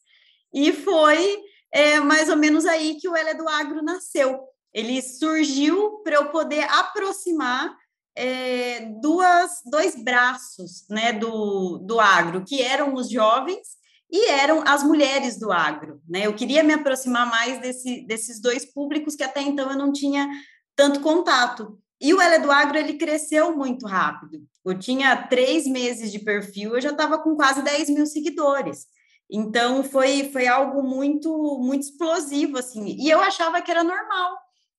E 0.52 0.73
foi 0.73 1.38
é, 1.73 2.00
mais 2.00 2.28
ou 2.28 2.37
menos 2.37 2.66
aí 2.66 2.97
que 2.97 3.09
o 3.09 3.14
Ela 3.14 3.31
é 3.31 3.35
do 3.35 3.49
Agro 3.49 3.83
nasceu. 3.83 4.40
Ele 4.75 5.00
surgiu 5.00 6.00
para 6.02 6.16
eu 6.16 6.31
poder 6.31 6.64
aproximar 6.64 7.76
é, 8.16 8.81
duas, 9.00 9.61
dois 9.64 9.95
braços 9.95 10.87
né, 10.88 11.12
do, 11.12 11.78
do 11.78 12.00
agro, 12.00 12.45
que 12.45 12.62
eram 12.62 12.95
os 12.95 13.11
jovens 13.11 13.76
e 14.11 14.29
eram 14.31 14.63
as 14.67 14.83
mulheres 14.83 15.39
do 15.39 15.51
agro. 15.53 16.01
Né? 16.09 16.27
Eu 16.27 16.35
queria 16.35 16.63
me 16.63 16.73
aproximar 16.73 17.29
mais 17.29 17.61
desse, 17.61 18.07
desses 18.07 18.41
dois 18.41 18.65
públicos 18.65 19.17
que 19.17 19.25
até 19.25 19.43
então 19.43 19.71
eu 19.71 19.77
não 19.77 19.93
tinha 19.93 20.29
tanto 20.75 21.01
contato. 21.01 21.79
E 22.01 22.13
o 22.13 22.21
Ela 22.21 22.39
do 22.39 22.53
Agro, 22.53 22.79
ele 22.79 22.95
cresceu 22.95 23.57
muito 23.57 23.87
rápido. 23.87 24.39
Eu 24.65 24.79
tinha 24.79 25.17
três 25.29 25.67
meses 25.67 26.13
de 26.13 26.19
perfil, 26.19 26.75
eu 26.75 26.81
já 26.81 26.91
estava 26.91 27.19
com 27.19 27.35
quase 27.35 27.63
10 27.63 27.91
mil 27.91 28.07
seguidores. 28.07 28.87
Então, 29.31 29.83
foi, 29.83 30.29
foi 30.31 30.47
algo 30.47 30.83
muito, 30.83 31.59
muito 31.59 31.83
explosivo, 31.83 32.59
assim. 32.59 32.97
E 32.99 33.09
eu 33.09 33.21
achava 33.21 33.63
que 33.63 33.71
era 33.71 33.83
normal, 33.83 34.37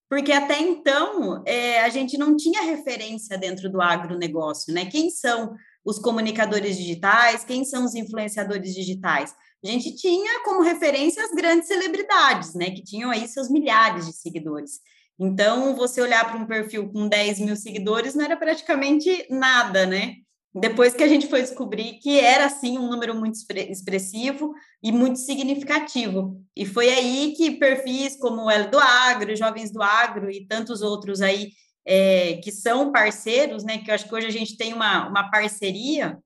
porque 0.10 0.32
até 0.32 0.62
então 0.62 1.44
é, 1.46 1.82
a 1.82 1.90
gente 1.90 2.18
não 2.18 2.38
tinha 2.38 2.62
referência 2.62 3.38
dentro 3.38 3.70
do 3.70 3.82
agronegócio, 3.82 4.74
né? 4.74 4.86
Quem 4.86 5.10
são 5.10 5.56
os 5.88 5.98
comunicadores 5.98 6.76
digitais, 6.76 7.46
quem 7.46 7.64
são 7.64 7.86
os 7.86 7.96
influenciadores 7.96 8.76
digitais? 8.76 9.34
A 9.64 9.68
gente 9.68 9.96
tinha 9.96 10.44
como 10.44 10.62
referência 10.62 11.24
as 11.24 11.32
grandes 11.32 11.70
celebridades, 11.70 12.54
né? 12.54 12.72
Que 12.72 12.84
tinham 12.84 13.10
aí 13.10 13.26
seus 13.26 13.50
milhares 13.50 14.06
de 14.06 14.12
seguidores. 14.12 14.82
Então, 15.18 15.74
você 15.78 16.02
olhar 16.02 16.30
para 16.30 16.38
um 16.38 16.46
perfil 16.46 16.92
com 16.92 17.08
10 17.08 17.40
mil 17.40 17.56
seguidores 17.56 18.16
não 18.16 18.26
era 18.26 18.36
praticamente 18.36 19.28
nada, 19.30 19.86
né? 19.86 20.16
Depois 20.54 20.94
que 20.94 21.04
a 21.04 21.08
gente 21.08 21.28
foi 21.28 21.42
descobrir 21.42 22.00
que 22.00 22.20
era, 22.20 22.48
assim, 22.48 22.78
um 22.78 22.90
número 22.90 23.16
muito 23.16 23.38
expressivo 23.70 24.54
e 24.84 24.92
muito 24.92 25.20
significativo. 25.20 26.42
E 26.56 26.66
foi 26.66 26.90
aí 26.90 27.34
que 27.38 27.52
perfis 27.52 28.18
como 28.20 28.44
o 28.44 28.50
L 28.50 28.70
do 28.70 28.78
Agro, 28.78 29.36
Jovens 29.38 29.72
do 29.72 29.82
Agro 29.82 30.30
e 30.30 30.46
tantos 30.46 30.82
outros 30.82 31.22
aí 31.22 31.52
é, 31.88 32.34
que 32.44 32.52
são 32.52 32.92
parceiros, 32.92 33.64
né, 33.64 33.78
que 33.78 33.90
eu 33.90 33.96
acho 33.96 34.08
que 34.08 34.14
hoje 34.14 34.28
a 34.28 34.32
gente 34.32 34.58
tem 34.58 34.74
uma, 34.74 35.08
uma 35.08 35.32
parceria, 35.32 36.20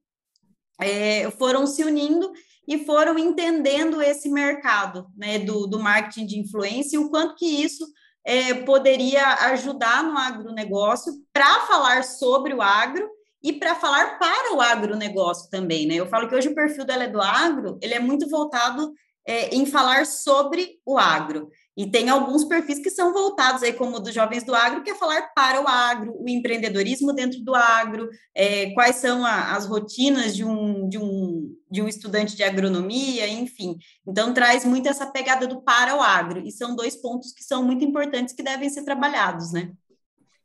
é, 0.79 1.29
foram 1.31 1.67
se 1.67 1.83
unindo 1.83 2.31
e 2.67 2.83
foram 2.83 3.19
entendendo 3.19 4.01
esse 4.01 4.27
mercado 4.27 5.07
né, 5.15 5.37
do, 5.37 5.67
do 5.67 5.79
marketing 5.79 6.25
de 6.25 6.39
influência 6.39 6.95
e 6.95 6.99
o 6.99 7.11
quanto 7.11 7.35
que 7.35 7.45
isso 7.45 7.85
é, 8.25 8.55
poderia 8.55 9.23
ajudar 9.51 10.03
no 10.03 10.17
agronegócio 10.17 11.13
para 11.31 11.61
falar 11.67 12.03
sobre 12.03 12.55
o 12.55 12.61
agro 12.61 13.07
e 13.43 13.53
para 13.53 13.75
falar 13.75 14.17
para 14.17 14.55
o 14.55 14.61
agronegócio 14.61 15.49
também, 15.49 15.87
né? 15.87 15.95
Eu 15.95 16.05
falo 16.05 16.27
que 16.27 16.35
hoje 16.35 16.49
o 16.49 16.55
perfil 16.55 16.85
dela 16.85 17.05
é 17.05 17.09
do 17.09 17.19
agro, 17.19 17.79
ele 17.81 17.95
é 17.95 17.99
muito 17.99 18.29
voltado 18.29 18.93
é, 19.25 19.55
em 19.55 19.65
falar 19.65 20.05
sobre 20.05 20.79
o 20.85 20.97
agro. 20.97 21.49
E 21.81 21.89
tem 21.89 22.09
alguns 22.09 22.45
perfis 22.45 22.77
que 22.77 22.91
são 22.91 23.11
voltados 23.11 23.63
aí, 23.63 23.73
como 23.73 23.95
o 23.95 23.99
dos 23.99 24.13
jovens 24.13 24.43
do 24.43 24.53
agro, 24.53 24.83
que 24.83 24.91
é 24.91 24.95
falar 24.95 25.33
para 25.33 25.59
o 25.59 25.67
agro, 25.67 26.15
o 26.15 26.29
empreendedorismo 26.29 27.11
dentro 27.11 27.41
do 27.41 27.55
agro, 27.55 28.07
é, 28.35 28.69
quais 28.75 28.97
são 28.97 29.25
a, 29.25 29.55
as 29.55 29.65
rotinas 29.65 30.35
de 30.35 30.45
um, 30.45 30.87
de, 30.87 30.99
um, 30.99 31.57
de 31.71 31.81
um 31.81 31.87
estudante 31.87 32.35
de 32.35 32.43
agronomia, 32.43 33.27
enfim. 33.27 33.79
Então, 34.07 34.31
traz 34.31 34.63
muito 34.63 34.87
essa 34.87 35.07
pegada 35.07 35.47
do 35.47 35.59
para 35.63 35.97
o 35.97 36.01
agro, 36.01 36.43
e 36.45 36.51
são 36.51 36.75
dois 36.75 36.95
pontos 36.95 37.33
que 37.33 37.43
são 37.43 37.63
muito 37.63 37.83
importantes 37.83 38.35
que 38.35 38.43
devem 38.43 38.69
ser 38.69 38.83
trabalhados, 38.83 39.51
né? 39.51 39.71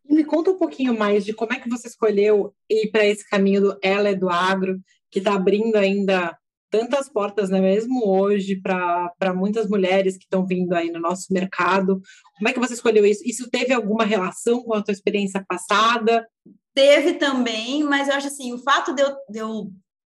Me 0.08 0.24
conta 0.24 0.52
um 0.52 0.58
pouquinho 0.58 0.98
mais 0.98 1.22
de 1.22 1.34
como 1.34 1.52
é 1.52 1.60
que 1.60 1.68
você 1.68 1.86
escolheu 1.86 2.54
ir 2.70 2.90
para 2.90 3.04
esse 3.04 3.28
caminho 3.28 3.60
do 3.60 3.78
Ela 3.82 4.08
é 4.08 4.14
do 4.14 4.30
Agro, 4.30 4.80
que 5.10 5.18
está 5.18 5.34
abrindo 5.34 5.76
ainda 5.76 6.34
tantas 6.76 7.08
portas, 7.08 7.48
né, 7.48 7.58
mesmo 7.58 8.06
hoje, 8.06 8.60
para 8.60 9.32
muitas 9.34 9.66
mulheres 9.66 10.18
que 10.18 10.24
estão 10.24 10.46
vindo 10.46 10.74
aí 10.74 10.90
no 10.90 11.00
nosso 11.00 11.32
mercado. 11.32 12.02
Como 12.36 12.48
é 12.48 12.52
que 12.52 12.58
você 12.58 12.74
escolheu 12.74 13.06
isso? 13.06 13.22
Isso 13.24 13.48
teve 13.48 13.72
alguma 13.72 14.04
relação 14.04 14.62
com 14.62 14.74
a 14.74 14.82
tua 14.82 14.92
experiência 14.92 15.42
passada? 15.48 16.26
Teve 16.74 17.14
também, 17.14 17.82
mas 17.82 18.08
eu 18.08 18.14
acho 18.14 18.26
assim, 18.26 18.52
o 18.52 18.58
fato 18.58 18.94
de 18.94 19.00
eu, 19.02 19.16
de 19.30 19.38
eu 19.38 19.70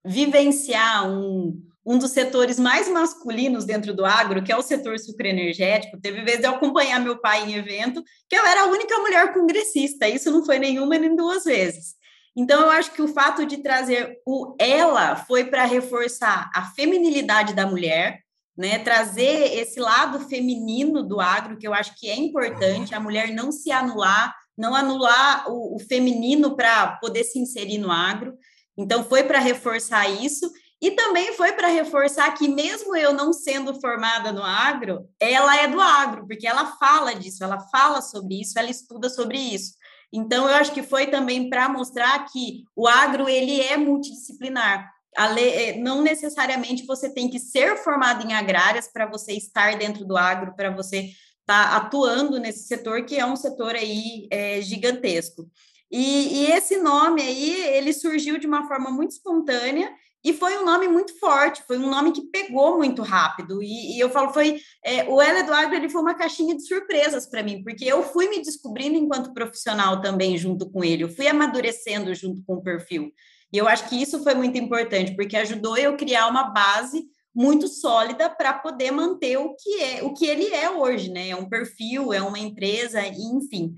vivenciar 0.03 1.07
um, 1.07 1.63
um 1.85 1.99
dos 1.99 2.13
setores 2.13 2.59
mais 2.59 2.89
masculinos 2.89 3.67
dentro 3.67 3.93
do 3.93 4.07
agro, 4.07 4.43
que 4.43 4.51
é 4.51 4.57
o 4.57 4.63
setor 4.63 4.99
sucroenergético. 4.99 6.01
Teve 6.01 6.23
vezes 6.23 6.45
eu 6.45 6.53
acompanhar 6.53 7.01
meu 7.01 7.21
pai 7.21 7.45
em 7.45 7.55
evento, 7.57 8.03
que 8.31 8.35
eu 8.35 8.47
era 8.47 8.63
a 8.63 8.69
única 8.69 8.99
mulher 9.01 9.35
congressista, 9.35 10.09
isso 10.09 10.31
não 10.31 10.43
foi 10.43 10.59
nenhuma 10.59 10.97
nem 10.97 11.15
duas 11.15 11.45
vezes. 11.45 11.97
Então, 12.37 12.61
eu 12.61 12.71
acho 12.71 12.93
que 12.93 13.01
o 13.01 13.09
fato 13.09 13.47
de 13.47 13.57
trazer 13.59 14.21
o 14.27 14.55
ela 14.61 15.17
foi 15.17 15.45
para 15.45 15.65
reforçar 15.65 16.51
a 16.55 16.67
feminilidade 16.67 17.55
da 17.55 17.67
mulher, 17.67 18.21
né? 18.55 18.79
Trazer 18.79 19.55
esse 19.55 19.81
lado 19.81 20.21
feminino 20.29 21.03
do 21.03 21.19
agro, 21.19 21.57
que 21.57 21.67
eu 21.67 21.73
acho 21.73 21.95
que 21.99 22.09
é 22.11 22.15
importante, 22.15 22.95
a 22.95 23.01
mulher 23.01 23.33
não 23.33 23.51
se 23.51 23.73
anular, 23.73 24.35
não 24.57 24.75
anular 24.75 25.51
o, 25.51 25.77
o 25.77 25.79
feminino 25.79 26.55
para 26.55 26.99
poder 26.99 27.25
se 27.25 27.39
inserir 27.39 27.79
no 27.79 27.91
agro. 27.91 28.35
Então, 28.77 29.03
foi 29.03 29.25
para 29.25 29.39
reforçar 29.39 30.07
isso. 30.07 30.51
E 30.79 30.91
também 30.91 31.33
foi 31.33 31.53
para 31.53 31.69
reforçar 31.69 32.31
que, 32.35 32.49
mesmo 32.49 32.95
eu 32.95 33.15
não 33.15 33.33
sendo 33.33 33.81
formada 33.81 34.31
no 34.31 34.43
agro, 34.43 35.09
ela 35.19 35.57
é 35.57 35.67
do 35.67 35.81
agro, 35.81 36.27
porque 36.27 36.47
ela 36.47 36.77
fala 36.77 37.15
disso, 37.15 37.43
ela 37.43 37.59
fala 37.71 38.03
sobre 38.03 38.43
isso, 38.43 38.59
ela 38.59 38.69
estuda 38.69 39.09
sobre 39.09 39.39
isso. 39.39 39.73
Então, 40.13 40.49
eu 40.49 40.55
acho 40.55 40.73
que 40.73 40.83
foi 40.83 41.09
também 41.09 41.49
para 41.51 41.69
mostrar 41.69 42.25
que 42.31 42.65
o 42.75 42.87
agro 42.87 43.29
ele 43.29 43.61
é 43.61 43.77
multidisciplinar. 43.77 44.91
Eh, 45.39 45.79
não 45.79 46.03
necessariamente 46.03 46.85
você 46.85 47.13
tem 47.13 47.29
que 47.29 47.39
ser 47.39 47.77
formado 47.79 48.27
em 48.27 48.35
agrárias 48.35 48.89
para 48.93 49.07
você 49.07 49.33
estar 49.33 49.77
dentro 49.79 50.05
do 50.05 50.17
agro, 50.17 50.55
para 50.55 50.71
você 50.71 51.11
estar 51.41 51.71
tá 51.71 51.77
atuando 51.77 52.39
nesse 52.39 52.67
setor, 52.67 53.05
que 53.05 53.17
é 53.19 53.25
um 53.25 53.37
setor 53.37 53.75
aí 53.75 54.27
é, 54.31 54.61
gigantesco. 54.61 55.49
E, 55.91 56.43
e, 56.43 56.53
esse 56.53 56.79
nome 56.79 57.23
aí, 57.23 57.61
ele 57.77 57.93
surgiu 57.93 58.39
de 58.39 58.47
uma 58.47 58.67
forma 58.67 58.91
muito 58.91 59.13
espontânea 59.13 59.91
e 60.27 60.33
foi 60.33 60.59
um 60.59 60.65
nome 60.65 60.89
muito 60.89 61.17
forte, 61.21 61.63
foi 61.69 61.79
um 61.79 61.89
nome 61.89 62.11
que 62.11 62.21
pegou 62.23 62.79
muito 62.79 63.01
rápido. 63.01 63.63
E, 63.63 63.97
e 63.97 64.01
eu 64.01 64.11
falo, 64.11 64.33
foi 64.33 64.61
é, 64.85 65.05
o 65.05 65.23
El 65.23 65.39
Eduardo 65.39 65.73
ele 65.73 65.89
foi 65.89 66.03
uma 66.03 66.17
caixinha 66.17 66.57
de 66.57 66.67
surpresas 66.67 67.29
para 67.29 67.45
mim, 67.45 67.63
porque 67.63 67.85
eu 67.85 68.03
fui 68.03 68.29
me 68.29 68.43
descobrindo 68.43 68.99
enquanto 68.99 69.33
profissional 69.33 70.01
também 70.01 70.37
junto 70.37 70.69
com 70.69 70.83
ele, 70.83 71.05
eu 71.05 71.09
fui 71.09 71.29
amadurecendo 71.29 72.13
junto 72.13 72.43
com 72.45 72.55
o 72.55 72.63
perfil. 72.63 73.13
E 73.53 73.57
eu 73.57 73.69
acho 73.69 73.89
que 73.89 74.03
isso 74.03 74.21
foi 74.25 74.35
muito 74.35 74.59
importante, 74.59 75.15
porque 75.15 75.37
ajudou 75.37 75.79
eu 75.79 75.97
criar 75.97 76.27
uma 76.27 76.51
base 76.51 77.07
muito 77.33 77.69
sólida 77.69 78.29
para 78.29 78.53
poder 78.53 78.91
manter 78.91 79.37
o 79.37 79.55
que 79.55 79.81
é 79.81 80.03
o 80.03 80.13
que 80.13 80.27
ele 80.27 80.53
é 80.53 80.69
hoje, 80.69 81.09
né? 81.09 81.29
É 81.29 81.37
um 81.37 81.49
perfil, 81.49 82.13
é 82.13 82.21
uma 82.21 82.41
empresa, 82.41 83.01
enfim. 83.07 83.75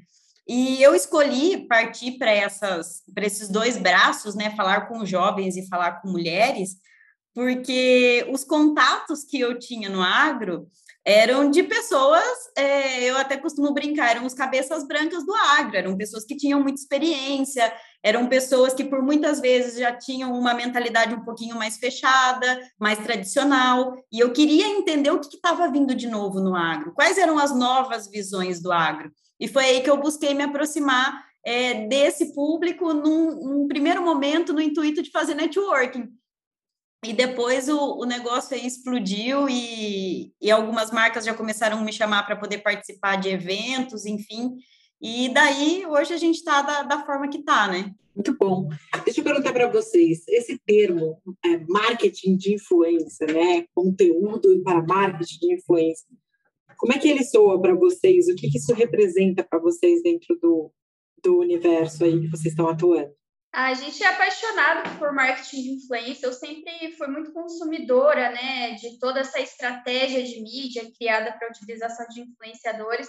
E 0.48 0.82
eu 0.82 0.94
escolhi 0.94 1.68
partir 1.68 2.12
para 2.12 2.32
essas 2.32 3.02
para 3.14 3.26
esses 3.26 3.50
dois 3.50 3.76
braços, 3.76 4.34
né, 4.34 4.50
falar 4.56 4.88
com 4.88 5.04
jovens 5.04 5.56
e 5.56 5.68
falar 5.68 6.00
com 6.00 6.08
mulheres, 6.08 6.76
porque 7.34 8.26
os 8.32 8.44
contatos 8.44 9.24
que 9.24 9.38
eu 9.38 9.58
tinha 9.58 9.90
no 9.90 10.02
agro 10.02 10.66
eram 11.04 11.50
de 11.50 11.62
pessoas, 11.62 12.22
é, 12.56 13.04
eu 13.04 13.16
até 13.16 13.36
costumo 13.36 13.72
brincar, 13.72 14.10
eram 14.10 14.26
os 14.26 14.34
cabeças 14.34 14.86
brancas 14.86 15.24
do 15.24 15.34
agro, 15.34 15.76
eram 15.76 15.96
pessoas 15.96 16.24
que 16.24 16.36
tinham 16.36 16.62
muita 16.62 16.80
experiência, 16.80 17.72
eram 18.02 18.26
pessoas 18.26 18.74
que 18.74 18.84
por 18.84 19.02
muitas 19.02 19.40
vezes 19.40 19.78
já 19.78 19.96
tinham 19.96 20.38
uma 20.38 20.52
mentalidade 20.52 21.14
um 21.14 21.24
pouquinho 21.24 21.56
mais 21.56 21.78
fechada, 21.78 22.60
mais 22.78 22.98
tradicional, 22.98 23.94
e 24.12 24.20
eu 24.20 24.32
queria 24.32 24.66
entender 24.66 25.10
o 25.10 25.20
que 25.20 25.36
estava 25.36 25.70
vindo 25.70 25.94
de 25.94 26.08
novo 26.08 26.40
no 26.40 26.54
agro, 26.54 26.92
quais 26.92 27.16
eram 27.16 27.38
as 27.38 27.56
novas 27.56 28.10
visões 28.10 28.60
do 28.60 28.70
agro. 28.70 29.10
E 29.40 29.46
foi 29.48 29.64
aí 29.64 29.80
que 29.82 29.90
eu 29.90 29.96
busquei 29.96 30.34
me 30.34 30.42
aproximar 30.42 31.26
é, 31.44 31.86
desse 31.86 32.34
público 32.34 32.92
num, 32.92 33.34
num, 33.34 33.68
primeiro 33.68 34.02
momento 34.02 34.52
no 34.52 34.60
intuito 34.60 35.02
de 35.02 35.10
fazer 35.10 35.34
networking. 35.34 36.08
E 37.04 37.12
depois 37.12 37.68
o, 37.68 38.00
o 38.00 38.04
negócio 38.04 38.56
aí 38.56 38.66
explodiu 38.66 39.48
e, 39.48 40.32
e 40.40 40.50
algumas 40.50 40.90
marcas 40.90 41.24
já 41.24 41.32
começaram 41.32 41.78
a 41.78 41.82
me 41.82 41.92
chamar 41.92 42.24
para 42.24 42.36
poder 42.36 42.58
participar 42.58 43.16
de 43.16 43.28
eventos, 43.28 44.04
enfim. 44.04 44.56
E 45.00 45.28
daí, 45.28 45.86
hoje 45.86 46.12
a 46.12 46.16
gente 46.16 46.36
está 46.36 46.60
da, 46.60 46.82
da, 46.82 47.06
forma 47.06 47.28
que 47.28 47.38
está, 47.38 47.68
né? 47.68 47.94
Muito 48.16 48.36
bom. 48.36 48.68
Deixa 49.04 49.20
eu 49.20 49.24
perguntar 49.24 49.52
para 49.52 49.70
vocês, 49.70 50.26
esse 50.26 50.58
termo, 50.66 51.22
é, 51.44 51.58
marketing 51.68 52.36
de 52.36 52.54
influência, 52.54 53.24
né? 53.28 53.64
Conteúdo 53.72 54.60
para 54.64 54.82
marketing 54.82 55.38
de 55.38 55.54
influência, 55.54 56.04
como 56.78 56.92
é 56.92 56.98
que 56.98 57.08
ele 57.08 57.24
soa 57.24 57.60
para 57.60 57.74
vocês? 57.74 58.28
O 58.28 58.36
que, 58.36 58.48
que 58.48 58.56
isso 58.56 58.72
representa 58.72 59.42
para 59.42 59.58
vocês 59.58 60.00
dentro 60.02 60.38
do, 60.40 60.72
do 61.22 61.40
universo 61.40 62.04
aí 62.04 62.20
que 62.20 62.30
vocês 62.30 62.52
estão 62.52 62.68
atuando? 62.68 63.12
A 63.52 63.74
gente 63.74 64.02
é 64.02 64.06
apaixonado 64.06 64.98
por 64.98 65.12
marketing 65.12 65.62
de 65.62 65.70
influência. 65.70 66.26
Eu 66.26 66.32
sempre 66.32 66.92
fui 66.96 67.08
muito 67.08 67.32
consumidora, 67.32 68.30
né, 68.30 68.72
de 68.72 68.98
toda 68.98 69.20
essa 69.20 69.40
estratégia 69.40 70.22
de 70.22 70.40
mídia 70.40 70.88
criada 70.96 71.32
para 71.32 71.48
a 71.48 71.50
utilização 71.50 72.06
de 72.08 72.20
influenciadores. 72.20 73.08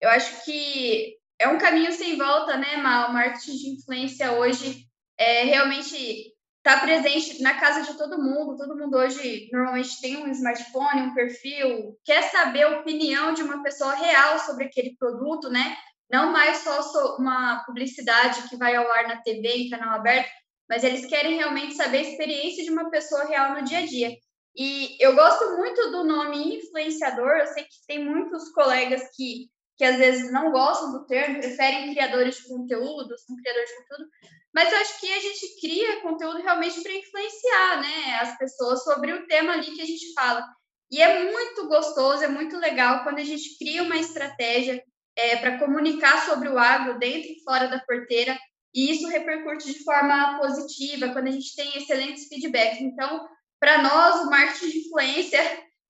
Eu 0.00 0.10
acho 0.10 0.44
que 0.44 1.16
é 1.38 1.46
um 1.46 1.58
caminho 1.58 1.92
sem 1.92 2.18
volta, 2.18 2.56
né, 2.56 2.78
Mal? 2.78 3.10
O 3.10 3.12
marketing 3.12 3.56
de 3.56 3.68
influência 3.70 4.32
hoje 4.32 4.86
é 5.16 5.44
realmente 5.44 6.33
está 6.64 6.80
presente 6.80 7.42
na 7.42 7.60
casa 7.60 7.82
de 7.82 7.98
todo 7.98 8.20
mundo. 8.20 8.56
Todo 8.56 8.76
mundo 8.76 8.96
hoje 8.96 9.50
normalmente 9.52 10.00
tem 10.00 10.16
um 10.16 10.30
smartphone, 10.30 11.02
um 11.02 11.14
perfil, 11.14 11.98
quer 12.02 12.22
saber 12.30 12.62
a 12.62 12.78
opinião 12.78 13.34
de 13.34 13.42
uma 13.42 13.62
pessoa 13.62 13.94
real 13.94 14.38
sobre 14.38 14.64
aquele 14.64 14.96
produto, 14.96 15.50
né? 15.50 15.76
Não 16.10 16.32
mais 16.32 16.58
só 16.58 17.16
uma 17.18 17.62
publicidade 17.66 18.48
que 18.48 18.56
vai 18.56 18.74
ao 18.74 18.90
ar 18.90 19.06
na 19.06 19.20
TV, 19.20 19.48
em 19.48 19.70
canal 19.70 19.94
aberto, 19.94 20.30
mas 20.66 20.82
eles 20.82 21.04
querem 21.04 21.36
realmente 21.36 21.74
saber 21.74 21.98
a 21.98 22.02
experiência 22.02 22.64
de 22.64 22.70
uma 22.70 22.90
pessoa 22.90 23.26
real 23.26 23.54
no 23.54 23.64
dia 23.64 23.78
a 23.78 23.86
dia. 23.86 24.16
E 24.56 24.96
eu 25.00 25.14
gosto 25.14 25.56
muito 25.58 25.90
do 25.90 26.04
nome 26.04 26.56
influenciador. 26.56 27.28
Eu 27.40 27.46
sei 27.48 27.64
que 27.64 27.86
tem 27.86 28.02
muitos 28.02 28.50
colegas 28.50 29.02
que 29.14 29.50
que 29.76 29.84
às 29.84 29.96
vezes 29.96 30.30
não 30.30 30.50
gostam 30.50 30.92
do 30.92 31.06
termo, 31.06 31.40
preferem 31.40 31.92
criadores 31.92 32.36
de 32.36 32.48
conteúdo, 32.48 33.18
são 33.18 33.36
criadores 33.36 33.70
de 33.70 33.76
conteúdo, 33.76 34.10
mas 34.54 34.72
eu 34.72 34.78
acho 34.78 35.00
que 35.00 35.12
a 35.12 35.20
gente 35.20 35.60
cria 35.60 36.00
conteúdo 36.00 36.40
realmente 36.40 36.80
para 36.80 36.92
influenciar 36.92 37.80
né, 37.80 38.18
as 38.20 38.38
pessoas 38.38 38.84
sobre 38.84 39.12
o 39.12 39.26
tema 39.26 39.52
ali 39.52 39.72
que 39.72 39.82
a 39.82 39.86
gente 39.86 40.12
fala. 40.14 40.46
E 40.90 41.02
é 41.02 41.24
muito 41.24 41.66
gostoso, 41.66 42.22
é 42.22 42.28
muito 42.28 42.56
legal 42.58 43.02
quando 43.02 43.18
a 43.18 43.24
gente 43.24 43.58
cria 43.58 43.82
uma 43.82 43.96
estratégia 43.96 44.80
é, 45.16 45.36
para 45.36 45.58
comunicar 45.58 46.24
sobre 46.24 46.48
o 46.48 46.58
agro 46.58 46.98
dentro 46.98 47.30
e 47.30 47.42
fora 47.42 47.66
da 47.66 47.80
porteira, 47.80 48.38
e 48.72 48.92
isso 48.92 49.08
repercute 49.08 49.72
de 49.72 49.82
forma 49.82 50.38
positiva 50.38 51.08
quando 51.10 51.28
a 51.28 51.32
gente 51.32 51.54
tem 51.54 51.76
excelentes 51.76 52.28
feedbacks. 52.28 52.80
Então, 52.80 53.26
para 53.58 53.82
nós, 53.82 54.20
o 54.22 54.30
marketing 54.30 54.70
de 54.70 54.78
influência 54.78 55.40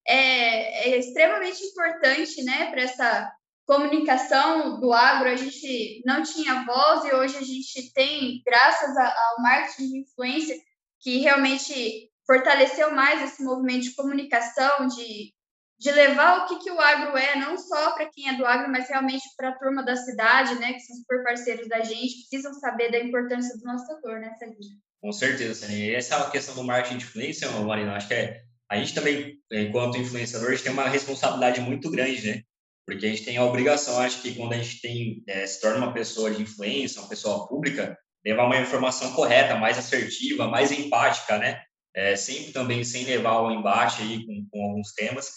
é, 0.07 0.91
é 0.91 0.99
extremamente 0.99 1.65
importante 1.65 2.43
né, 2.45 2.71
para 2.71 2.83
essa 2.83 3.33
comunicação 3.67 4.79
do 4.79 4.93
agro 4.93 5.29
a 5.29 5.37
gente 5.37 6.03
não 6.05 6.23
tinha 6.23 6.65
voz 6.65 7.05
e 7.05 7.15
hoje 7.15 7.37
a 7.37 7.43
gente 7.43 7.93
tem, 7.93 8.43
graças 8.45 8.97
ao 8.97 9.43
marketing 9.43 9.91
de 9.91 9.99
influência, 10.01 10.57
que 11.01 11.19
realmente 11.19 12.11
fortaleceu 12.27 12.91
mais 12.93 13.23
esse 13.23 13.43
movimento 13.43 13.85
de 13.85 13.95
comunicação, 13.95 14.87
de, 14.87 15.33
de 15.79 15.91
levar 15.91 16.39
o 16.41 16.47
que, 16.47 16.65
que 16.65 16.71
o 16.71 16.81
agro 16.81 17.17
é, 17.17 17.37
não 17.37 17.57
só 17.59 17.93
para 17.93 18.09
quem 18.11 18.29
é 18.29 18.37
do 18.37 18.47
agro, 18.47 18.71
mas 18.71 18.89
realmente 18.89 19.25
para 19.37 19.51
a 19.51 19.59
turma 19.59 19.83
da 19.83 19.97
cidade, 19.97 20.55
né, 20.57 20.73
que 20.73 20.81
são 20.81 20.97
super 20.97 21.23
parceiros 21.23 21.69
da 21.69 21.81
gente, 21.81 22.27
precisam 22.29 22.53
saber 22.55 22.91
da 22.91 22.99
importância 22.99 23.57
do 23.59 23.65
nosso 23.65 23.87
setor, 23.87 24.21
né, 24.21 24.33
Salinha? 24.39 24.77
Com 25.01 25.13
certeza, 25.13 25.55
Salinha. 25.55 25.87
E 25.87 25.95
essa 25.95 26.31
questão 26.31 26.55
do 26.55 26.65
marketing 26.65 26.99
de 26.99 27.05
influência, 27.05 27.51
Marina, 27.51 27.97
acho 27.97 28.09
que 28.09 28.15
é, 28.15 28.43
a 28.71 28.77
gente 28.77 28.95
também, 28.95 29.39
enquanto 29.51 29.99
influenciador, 29.99 30.49
a 30.49 30.51
gente 30.53 30.65
tem 30.65 30.73
uma 30.73 30.89
responsabilidade 30.89 31.61
muito 31.61 31.91
grande, 31.91 32.27
né? 32.27 32.43
Porque 32.87 33.07
a 33.07 33.09
gente 33.09 33.25
tem 33.25 33.37
a 33.37 33.45
obrigação, 33.45 33.99
acho 34.01 34.21
que 34.21 34.35
quando 34.35 34.53
a 34.53 34.59
gente 34.59 34.81
tem, 34.81 35.23
é, 35.27 35.47
se 35.47 35.61
torna 35.61 35.79
uma 35.79 35.93
pessoa 35.93 36.31
de 36.31 36.43
influência, 36.43 37.01
uma 37.01 37.09
pessoa 37.09 37.47
pública, 37.49 37.97
levar 38.25 38.45
uma 38.45 38.59
informação 38.59 39.13
correta, 39.13 39.57
mais 39.57 39.79
assertiva, 39.79 40.49
mais 40.49 40.71
empática, 40.73 41.39
né? 41.39 41.63
É, 41.95 42.17
sempre 42.17 42.53
também 42.53 42.83
sem 42.83 43.05
levar 43.05 43.31
ao 43.31 43.53
embate 43.53 44.03
aí 44.03 44.27
com, 44.27 44.47
com 44.51 44.65
alguns 44.65 44.93
temas, 44.95 45.31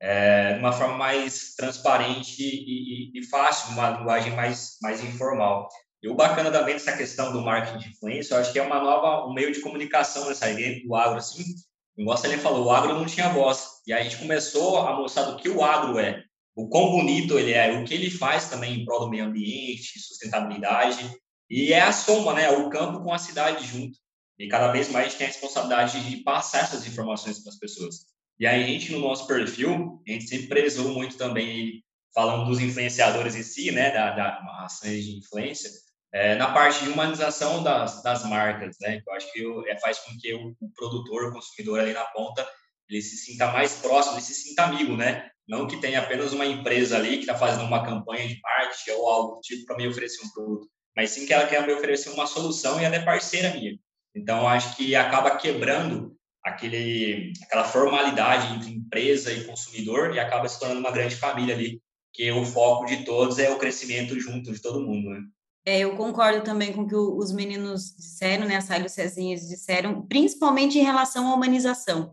é, 0.00 0.54
de 0.54 0.60
uma 0.60 0.72
forma 0.72 0.96
mais 0.96 1.54
transparente 1.56 2.42
e, 2.42 3.16
e, 3.16 3.20
e, 3.20 3.26
fácil, 3.26 3.72
uma 3.72 3.90
linguagem 3.90 4.32
mais, 4.32 4.76
mais 4.80 5.02
informal. 5.02 5.68
E 6.02 6.08
o 6.08 6.14
bacana 6.14 6.50
também 6.50 6.74
dessa 6.74 6.96
questão 6.96 7.32
do 7.32 7.40
marketing 7.40 7.78
de 7.78 7.88
influência, 7.88 8.34
eu 8.34 8.38
acho 8.38 8.52
que 8.52 8.58
é 8.58 8.62
uma 8.62 8.80
nova, 8.80 9.26
um 9.26 9.32
meio 9.32 9.52
de 9.52 9.60
comunicação 9.60 10.28
nessa 10.28 10.50
ideia 10.50 10.82
do 10.84 10.94
agro, 10.94 11.16
assim, 11.16 11.42
igual 11.96 12.16
você 12.16 12.36
falou, 12.36 12.66
o 12.66 12.70
agro 12.70 12.94
não 12.94 13.06
tinha 13.06 13.30
voz, 13.30 13.80
e 13.86 13.92
a 13.92 14.02
gente 14.02 14.18
começou 14.18 14.78
a 14.78 14.94
mostrar 14.94 15.24
do 15.24 15.36
que 15.36 15.48
o 15.48 15.64
agro 15.64 15.98
é, 15.98 16.22
o 16.54 16.68
quão 16.68 16.90
bonito 16.92 17.38
ele 17.38 17.52
é, 17.52 17.72
o 17.72 17.84
que 17.84 17.94
ele 17.94 18.10
faz 18.10 18.48
também 18.48 18.74
em 18.74 18.84
prol 18.84 19.00
do 19.00 19.10
meio 19.10 19.24
ambiente, 19.24 19.98
sustentabilidade, 19.98 21.10
e 21.50 21.72
é 21.72 21.80
a 21.80 21.92
soma, 21.92 22.34
né, 22.34 22.50
o 22.50 22.70
campo 22.70 23.02
com 23.02 23.12
a 23.12 23.18
cidade 23.18 23.66
junto. 23.66 23.98
E 24.38 24.48
cada 24.48 24.72
vez 24.72 24.88
mais 24.90 25.06
a 25.06 25.08
gente 25.08 25.18
tem 25.18 25.26
a 25.26 25.30
responsabilidade 25.30 26.08
de 26.08 26.16
passar 26.18 26.62
essas 26.62 26.86
informações 26.86 27.40
para 27.40 27.52
as 27.52 27.58
pessoas. 27.58 28.06
E 28.38 28.46
aí 28.46 28.64
a 28.64 28.66
gente, 28.66 28.92
no 28.92 28.98
nosso 28.98 29.26
perfil, 29.26 30.02
a 30.06 30.10
gente 30.10 30.26
sempre 30.26 30.48
prezou 30.48 30.88
muito 30.88 31.16
também, 31.16 31.84
falando 32.12 32.46
dos 32.46 32.60
influenciadores 32.60 33.34
em 33.36 33.42
si, 33.42 33.70
né, 33.70 33.90
da, 33.90 34.10
da 34.10 34.64
ações 34.64 35.04
de 35.04 35.18
influência, 35.18 35.70
é, 36.14 36.36
na 36.36 36.52
parte 36.52 36.84
de 36.84 36.90
humanização 36.90 37.62
das, 37.62 38.00
das 38.00 38.24
marcas, 38.24 38.76
né? 38.80 39.02
Eu 39.04 39.12
acho 39.14 39.32
que 39.32 39.40
eu, 39.40 39.66
é, 39.66 39.76
faz 39.80 39.98
com 39.98 40.16
que 40.16 40.32
o, 40.32 40.54
o, 40.60 40.70
produtor, 40.70 41.24
o 41.24 41.32
consumidor 41.32 41.80
ali 41.80 41.92
na 41.92 42.04
ponta, 42.04 42.48
ele 42.88 43.02
se 43.02 43.16
sinta 43.16 43.50
mais 43.50 43.74
próximo, 43.78 44.14
ele 44.14 44.22
se 44.22 44.34
sinta 44.34 44.62
amigo, 44.62 44.96
né? 44.96 45.28
Não 45.46 45.66
que 45.66 45.80
tenha 45.80 46.00
apenas 46.00 46.32
uma 46.32 46.46
empresa 46.46 46.96
ali 46.96 47.16
que 47.16 47.24
está 47.24 47.34
fazendo 47.34 47.64
uma 47.64 47.84
campanha 47.84 48.26
de 48.26 48.40
marketing 48.40 48.90
ou 48.92 49.08
algo 49.08 49.34
do 49.36 49.40
tipo 49.40 49.66
para 49.66 49.76
me 49.76 49.86
oferecer 49.86 50.24
um 50.24 50.30
produto, 50.30 50.68
mas 50.96 51.10
sim 51.10 51.26
que 51.26 51.32
ela 51.32 51.46
quer 51.46 51.66
me 51.66 51.72
oferecer 51.72 52.10
uma 52.10 52.26
solução 52.26 52.80
e 52.80 52.84
ela 52.84 52.96
é 52.96 53.04
parceira 53.04 53.52
minha. 53.54 53.78
Então, 54.14 54.48
acho 54.48 54.76
que 54.76 54.94
acaba 54.94 55.36
quebrando 55.36 56.16
aquele, 56.44 57.32
aquela 57.42 57.64
formalidade 57.64 58.54
entre 58.54 58.70
empresa 58.70 59.32
e 59.32 59.44
consumidor 59.44 60.14
e 60.14 60.20
acaba 60.20 60.48
se 60.48 60.58
tornando 60.58 60.80
uma 60.80 60.92
grande 60.92 61.16
família 61.16 61.54
ali, 61.54 61.80
que 62.12 62.30
o 62.30 62.44
foco 62.44 62.84
de 62.84 63.04
todos 63.04 63.38
é 63.38 63.50
o 63.50 63.58
crescimento 63.58 64.18
junto 64.20 64.52
de 64.52 64.62
todo 64.62 64.84
mundo, 64.84 65.10
né? 65.10 65.20
É, 65.66 65.78
eu 65.78 65.96
concordo 65.96 66.44
também 66.44 66.74
com 66.74 66.82
o 66.82 66.86
que 66.86 66.94
os 66.94 67.32
meninos 67.32 67.94
disseram, 67.96 68.46
né, 68.46 68.56
a 68.56 68.60
Sálio 68.60 68.84
e 68.84 68.86
o 68.86 68.90
Cezinhas 68.90 69.48
disseram, 69.48 70.06
principalmente 70.06 70.78
em 70.78 70.82
relação 70.82 71.26
à 71.26 71.34
humanização. 71.34 72.12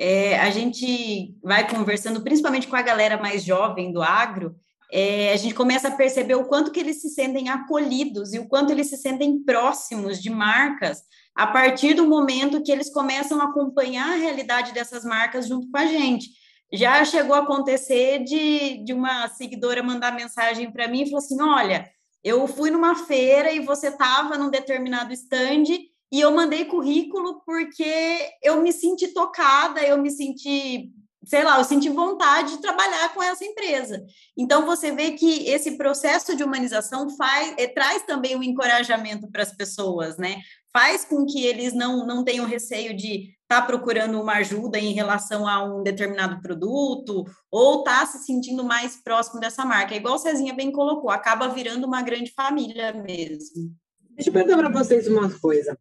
É, 0.00 0.40
a 0.40 0.48
gente 0.48 1.36
vai 1.42 1.68
conversando, 1.68 2.22
principalmente 2.22 2.66
com 2.66 2.74
a 2.74 2.80
galera 2.80 3.18
mais 3.20 3.44
jovem 3.44 3.92
do 3.92 4.00
agro, 4.00 4.56
é, 4.90 5.30
a 5.32 5.36
gente 5.36 5.54
começa 5.54 5.88
a 5.88 5.94
perceber 5.94 6.36
o 6.36 6.46
quanto 6.46 6.72
que 6.72 6.80
eles 6.80 7.02
se 7.02 7.10
sentem 7.10 7.50
acolhidos 7.50 8.32
e 8.32 8.38
o 8.38 8.48
quanto 8.48 8.72
eles 8.72 8.88
se 8.88 8.96
sentem 8.96 9.38
próximos 9.44 10.20
de 10.20 10.30
marcas 10.30 11.02
a 11.36 11.46
partir 11.46 11.92
do 11.92 12.06
momento 12.06 12.62
que 12.62 12.72
eles 12.72 12.90
começam 12.90 13.40
a 13.42 13.44
acompanhar 13.44 14.14
a 14.14 14.16
realidade 14.16 14.72
dessas 14.72 15.04
marcas 15.04 15.46
junto 15.46 15.70
com 15.70 15.76
a 15.76 15.84
gente. 15.84 16.30
Já 16.72 17.04
chegou 17.04 17.34
a 17.34 17.40
acontecer 17.40 18.24
de, 18.24 18.82
de 18.82 18.94
uma 18.94 19.28
seguidora 19.28 19.82
mandar 19.82 20.16
mensagem 20.16 20.72
para 20.72 20.88
mim 20.88 21.02
e 21.02 21.06
falou 21.06 21.18
assim: 21.18 21.40
olha 21.42 21.90
eu 22.22 22.46
fui 22.46 22.70
numa 22.70 22.94
feira 22.94 23.50
e 23.52 23.60
você 23.60 23.88
estava 23.88 24.36
num 24.36 24.50
determinado 24.50 25.12
stand 25.12 25.64
e 26.12 26.20
eu 26.20 26.30
mandei 26.32 26.64
currículo 26.64 27.40
porque 27.46 28.30
eu 28.42 28.60
me 28.60 28.72
senti 28.72 29.08
tocada, 29.08 29.80
eu 29.80 29.96
me 29.96 30.10
senti, 30.10 30.90
sei 31.24 31.44
lá, 31.44 31.58
eu 31.58 31.64
senti 31.64 31.88
vontade 31.88 32.56
de 32.56 32.62
trabalhar 32.62 33.14
com 33.14 33.22
essa 33.22 33.44
empresa. 33.44 34.04
Então 34.36 34.66
você 34.66 34.90
vê 34.90 35.12
que 35.12 35.48
esse 35.48 35.76
processo 35.76 36.34
de 36.34 36.42
humanização 36.42 37.08
faz, 37.16 37.54
é, 37.56 37.68
traz 37.68 38.02
também 38.02 38.34
um 38.34 38.42
encorajamento 38.42 39.30
para 39.30 39.42
as 39.42 39.54
pessoas, 39.54 40.16
né? 40.16 40.40
Faz 40.72 41.04
com 41.04 41.24
que 41.24 41.44
eles 41.44 41.72
não, 41.72 42.06
não 42.06 42.24
tenham 42.24 42.46
receio 42.46 42.96
de 42.96 43.30
está 43.50 43.60
procurando 43.60 44.20
uma 44.20 44.34
ajuda 44.34 44.78
em 44.78 44.92
relação 44.92 45.46
a 45.46 45.64
um 45.64 45.82
determinado 45.82 46.40
produto 46.40 47.24
ou 47.50 47.80
está 47.80 48.06
se 48.06 48.24
sentindo 48.24 48.62
mais 48.62 49.02
próximo 49.02 49.40
dessa 49.40 49.64
marca. 49.64 49.92
É 49.92 49.96
igual 49.96 50.14
o 50.14 50.18
Cezinha 50.18 50.54
bem 50.54 50.70
colocou, 50.70 51.10
acaba 51.10 51.48
virando 51.48 51.84
uma 51.84 52.00
grande 52.00 52.32
família 52.32 52.92
mesmo. 52.92 53.74
Deixa 54.10 54.30
eu 54.30 54.32
perguntar 54.32 54.56
para 54.58 54.68
vocês 54.68 55.08
uma 55.08 55.28
coisa. 55.40 55.76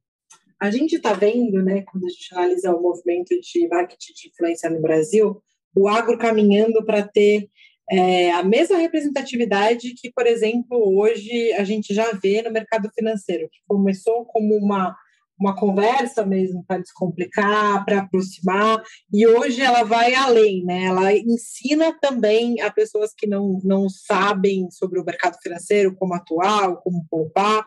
A 0.60 0.70
gente 0.70 0.98
está 0.98 1.14
vendo, 1.14 1.64
né, 1.64 1.84
quando 1.84 2.06
a 2.06 2.10
gente 2.10 2.34
analisa 2.34 2.76
o 2.76 2.82
movimento 2.82 3.30
de 3.40 3.68
marketing 3.68 4.14
de 4.14 4.30
influência 4.30 4.70
no 4.70 4.82
Brasil, 4.82 5.42
o 5.76 5.88
agro 5.88 6.18
caminhando 6.18 6.84
para 6.86 7.08
ter 7.08 7.48
é, 7.92 8.32
a 8.32 8.44
mesma 8.44 8.78
representatividade 8.78 9.94
que, 9.96 10.12
por 10.12 10.28
exemplo, 10.28 10.78
hoje 11.00 11.52
a 11.54 11.64
gente 11.64 11.94
já 11.94 12.12
vê 12.12 12.42
no 12.42 12.52
mercado 12.52 12.90
financeiro, 12.94 13.50
que 13.50 13.60
começou 13.68 14.26
como 14.26 14.56
uma 14.56 14.96
uma 15.40 15.56
conversa 15.56 16.26
mesmo 16.26 16.64
para 16.66 16.82
descomplicar, 16.82 17.86
para 17.86 18.00
aproximar, 18.00 18.84
e 19.12 19.26
hoje 19.26 19.62
ela 19.62 19.84
vai 19.84 20.14
além, 20.14 20.66
né? 20.66 20.86
Ela 20.86 21.14
ensina 21.14 21.98
também 22.00 22.60
a 22.62 22.70
pessoas 22.70 23.14
que 23.16 23.26
não, 23.26 23.60
não 23.64 23.88
sabem 23.88 24.70
sobre 24.70 25.00
o 25.00 25.06
mercado 25.06 25.38
financeiro, 25.42 25.96
como 25.96 26.14
atuar, 26.14 26.76
como 26.78 27.06
poupar, 27.10 27.66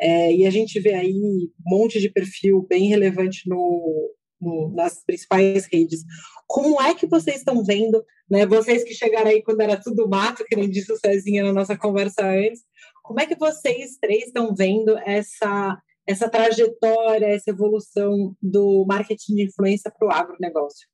é, 0.00 0.34
e 0.34 0.46
a 0.46 0.50
gente 0.50 0.80
vê 0.80 0.94
aí 0.94 1.12
um 1.12 1.50
monte 1.66 2.00
de 2.00 2.08
perfil 2.08 2.66
bem 2.68 2.88
relevante 2.88 3.46
no, 3.46 4.14
no, 4.40 4.72
nas 4.74 5.04
principais 5.04 5.68
redes. 5.70 6.02
Como 6.46 6.80
é 6.80 6.94
que 6.94 7.06
vocês 7.06 7.36
estão 7.36 7.62
vendo, 7.62 8.02
né? 8.28 8.46
Vocês 8.46 8.82
que 8.82 8.94
chegaram 8.94 9.30
aí 9.30 9.42
quando 9.42 9.60
era 9.60 9.76
tudo 9.76 10.08
mato, 10.08 10.44
que 10.44 10.56
nem 10.56 10.70
disse 10.70 10.90
o 10.90 10.96
Cezinha 10.96 11.44
na 11.44 11.52
nossa 11.52 11.76
conversa 11.76 12.26
antes, 12.26 12.62
como 13.02 13.20
é 13.20 13.26
que 13.26 13.36
vocês 13.36 13.98
três 14.00 14.26
estão 14.26 14.54
vendo 14.54 14.96
essa 14.98 15.78
essa 16.10 16.28
trajetória, 16.28 17.26
essa 17.26 17.50
evolução 17.50 18.34
do 18.42 18.84
marketing 18.86 19.34
de 19.34 19.44
influência 19.44 19.90
para 19.90 20.08
o 20.08 20.10
agronegócio? 20.10 20.88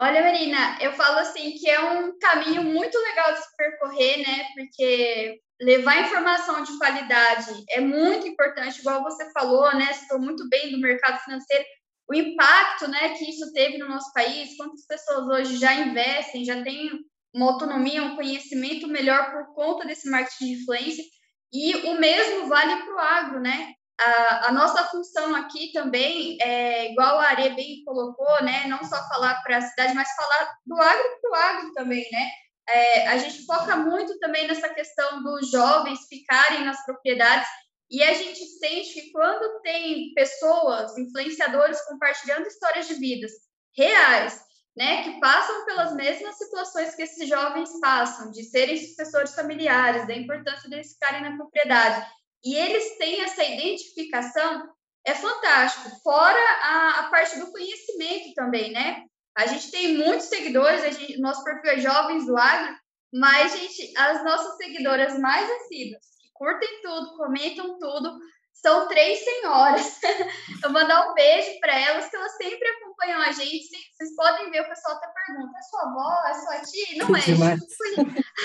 Olha, 0.00 0.22
Marina, 0.22 0.78
eu 0.80 0.92
falo 0.92 1.18
assim 1.18 1.52
que 1.52 1.68
é 1.68 1.80
um 1.80 2.16
caminho 2.18 2.62
muito 2.62 2.96
legal 2.98 3.32
de 3.32 3.40
se 3.40 3.56
percorrer, 3.56 4.18
né? 4.18 4.44
Porque 4.54 5.40
levar 5.60 6.02
informação 6.02 6.62
de 6.62 6.78
qualidade 6.78 7.64
é 7.70 7.80
muito 7.80 8.28
importante, 8.28 8.78
igual 8.78 9.02
você 9.02 9.30
falou, 9.32 9.74
né? 9.74 9.90
Estou 9.90 10.20
muito 10.20 10.48
bem 10.48 10.70
do 10.70 10.78
mercado 10.78 11.18
financeiro. 11.24 11.64
O 12.08 12.14
impacto, 12.14 12.88
né, 12.88 13.10
que 13.10 13.28
isso 13.28 13.52
teve 13.52 13.76
no 13.76 13.88
nosso 13.88 14.10
país, 14.14 14.56
quantas 14.56 14.86
pessoas 14.86 15.26
hoje 15.26 15.58
já 15.58 15.74
investem, 15.74 16.44
já 16.44 16.62
têm 16.62 16.90
uma 17.34 17.52
autonomia, 17.52 18.02
um 18.02 18.16
conhecimento 18.16 18.86
melhor 18.86 19.30
por 19.30 19.54
conta 19.54 19.86
desse 19.86 20.08
marketing 20.08 20.44
de 20.44 20.62
influência. 20.62 21.04
E 21.52 21.74
o 21.74 22.00
mesmo 22.00 22.48
vale 22.48 22.76
para 22.82 22.94
o 22.94 22.98
agro, 22.98 23.40
né? 23.40 23.74
A, 24.00 24.48
a, 24.48 24.52
nossa 24.52 24.84
função 24.84 25.34
aqui 25.34 25.72
também, 25.72 26.38
é, 26.40 26.92
igual 26.92 27.18
a 27.18 27.28
Are 27.28 27.50
bem 27.50 27.82
colocou, 27.84 28.42
né, 28.42 28.66
não 28.66 28.82
só 28.84 28.96
falar 29.08 29.42
para 29.42 29.58
a 29.58 29.62
cidade, 29.62 29.94
mas 29.94 30.08
falar 30.14 30.54
do 30.64 30.80
agro 30.80 31.20
para 31.20 31.30
o 31.30 31.34
agro 31.34 31.72
também, 31.74 32.06
né? 32.12 32.30
É, 32.68 33.08
a 33.08 33.18
gente 33.18 33.46
foca 33.46 33.76
muito 33.76 34.18
também 34.18 34.46
nessa 34.46 34.68
questão 34.68 35.22
dos 35.22 35.50
jovens 35.50 36.06
ficarem 36.08 36.64
nas 36.64 36.84
propriedades 36.84 37.48
e 37.90 38.02
a 38.02 38.12
gente 38.12 38.44
sente 38.44 38.92
que 38.92 39.10
quando 39.10 39.62
tem 39.62 40.12
pessoas, 40.14 40.96
influenciadores 40.98 41.80
compartilhando 41.86 42.46
histórias 42.46 42.86
de 42.86 42.94
vidas 42.94 43.32
reais, 43.74 44.38
né, 44.76 45.02
que 45.02 45.18
passam 45.18 45.64
pelas 45.64 45.94
mesmas 45.94 46.36
situações 46.36 46.94
que 46.94 47.02
esses 47.02 47.28
jovens 47.28 47.70
passam, 47.80 48.30
de 48.30 48.44
serem 48.44 48.76
sucessores 48.76 49.34
familiares, 49.34 50.06
da 50.06 50.14
importância 50.14 50.68
deles 50.68 50.92
ficarem 50.92 51.22
na 51.22 51.36
propriedade, 51.36 52.06
e 52.44 52.54
eles 52.54 52.96
têm 52.98 53.20
essa 53.20 53.44
identificação, 53.44 54.68
é 55.04 55.14
fantástico. 55.14 55.90
Fora 56.02 56.40
a, 56.62 57.00
a 57.00 57.10
parte 57.10 57.38
do 57.38 57.50
conhecimento 57.50 58.34
também, 58.34 58.72
né? 58.72 59.04
A 59.36 59.46
gente 59.46 59.70
tem 59.70 59.96
muitos 59.96 60.26
seguidores, 60.26 60.82
a 60.82 60.90
gente, 60.90 61.20
nosso 61.20 61.44
perfil 61.44 61.70
é 61.70 61.78
Jovens 61.78 62.26
do 62.26 62.36
Agro, 62.36 62.76
mas 63.12 63.52
gente, 63.52 63.96
as 63.96 64.24
nossas 64.24 64.56
seguidoras 64.56 65.18
mais 65.18 65.48
assíduas, 65.48 66.02
que 66.20 66.28
curtem 66.34 66.82
tudo, 66.82 67.16
comentam 67.16 67.78
tudo, 67.78 68.18
são 68.52 68.88
três 68.88 69.20
senhoras. 69.20 69.98
Eu 70.62 70.70
mandar 70.70 71.08
um 71.08 71.14
beijo 71.14 71.58
para 71.60 71.78
elas, 71.78 72.08
que 72.08 72.16
elas 72.16 72.36
sempre 72.36 72.68
acompanham 72.68 72.87
a 73.16 73.32
gente. 73.32 73.68
Vocês 73.92 74.14
podem 74.14 74.50
ver, 74.50 74.62
o 74.62 74.68
pessoal 74.68 74.96
até 74.96 75.06
pergunta: 75.26 75.58
é 75.58 75.62
sua 75.62 75.82
avó, 75.82 76.26
é 76.26 76.34
sua 76.34 76.62
tia? 76.62 77.04
Não 77.04 77.16
é, 77.16 77.18
a 77.18 77.22
gente, 77.22 77.66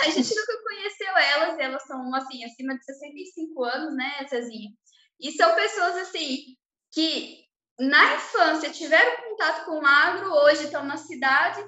a 0.02 0.10
gente 0.10 0.36
nunca 0.36 0.64
conheceu 0.64 1.18
elas, 1.18 1.60
elas 1.60 1.84
são, 1.84 2.16
assim, 2.16 2.44
acima 2.44 2.78
de 2.78 2.86
65 2.86 3.64
anos, 3.64 3.96
né, 3.96 4.26
Cezinha? 4.28 4.72
E 5.20 5.32
são 5.32 5.56
pessoas, 5.56 5.98
assim, 5.98 6.58
que 6.92 7.44
na 7.80 8.16
infância 8.16 8.70
tiveram 8.70 9.30
contato 9.30 9.66
com 9.66 9.80
o 9.80 9.86
agro, 9.86 10.32
hoje 10.32 10.66
estão 10.66 10.84
na 10.84 10.98
cidade 10.98 11.64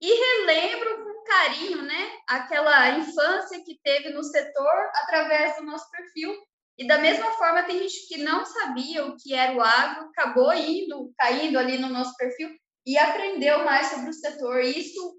e 0.00 0.08
relembram 0.08 1.04
com 1.04 1.24
carinho, 1.24 1.82
né, 1.82 2.18
aquela 2.28 2.90
infância 2.98 3.62
que 3.64 3.78
teve 3.82 4.10
no 4.10 4.22
setor 4.22 4.90
através 5.02 5.56
do 5.56 5.64
nosso 5.64 5.90
perfil 5.90 6.34
e 6.76 6.86
da 6.86 6.98
mesma 6.98 7.30
forma, 7.32 7.62
tem 7.62 7.78
gente 7.78 8.08
que 8.08 8.18
não 8.18 8.44
sabia 8.44 9.06
o 9.06 9.16
que 9.16 9.32
era 9.32 9.56
o 9.56 9.60
agro, 9.60 10.06
acabou 10.06 10.52
indo, 10.52 11.12
caindo 11.16 11.58
ali 11.58 11.78
no 11.78 11.88
nosso 11.88 12.16
perfil 12.16 12.50
e 12.84 12.98
aprendeu 12.98 13.64
mais 13.64 13.88
sobre 13.88 14.10
o 14.10 14.12
setor. 14.12 14.60
E 14.60 14.78
isso, 14.78 15.16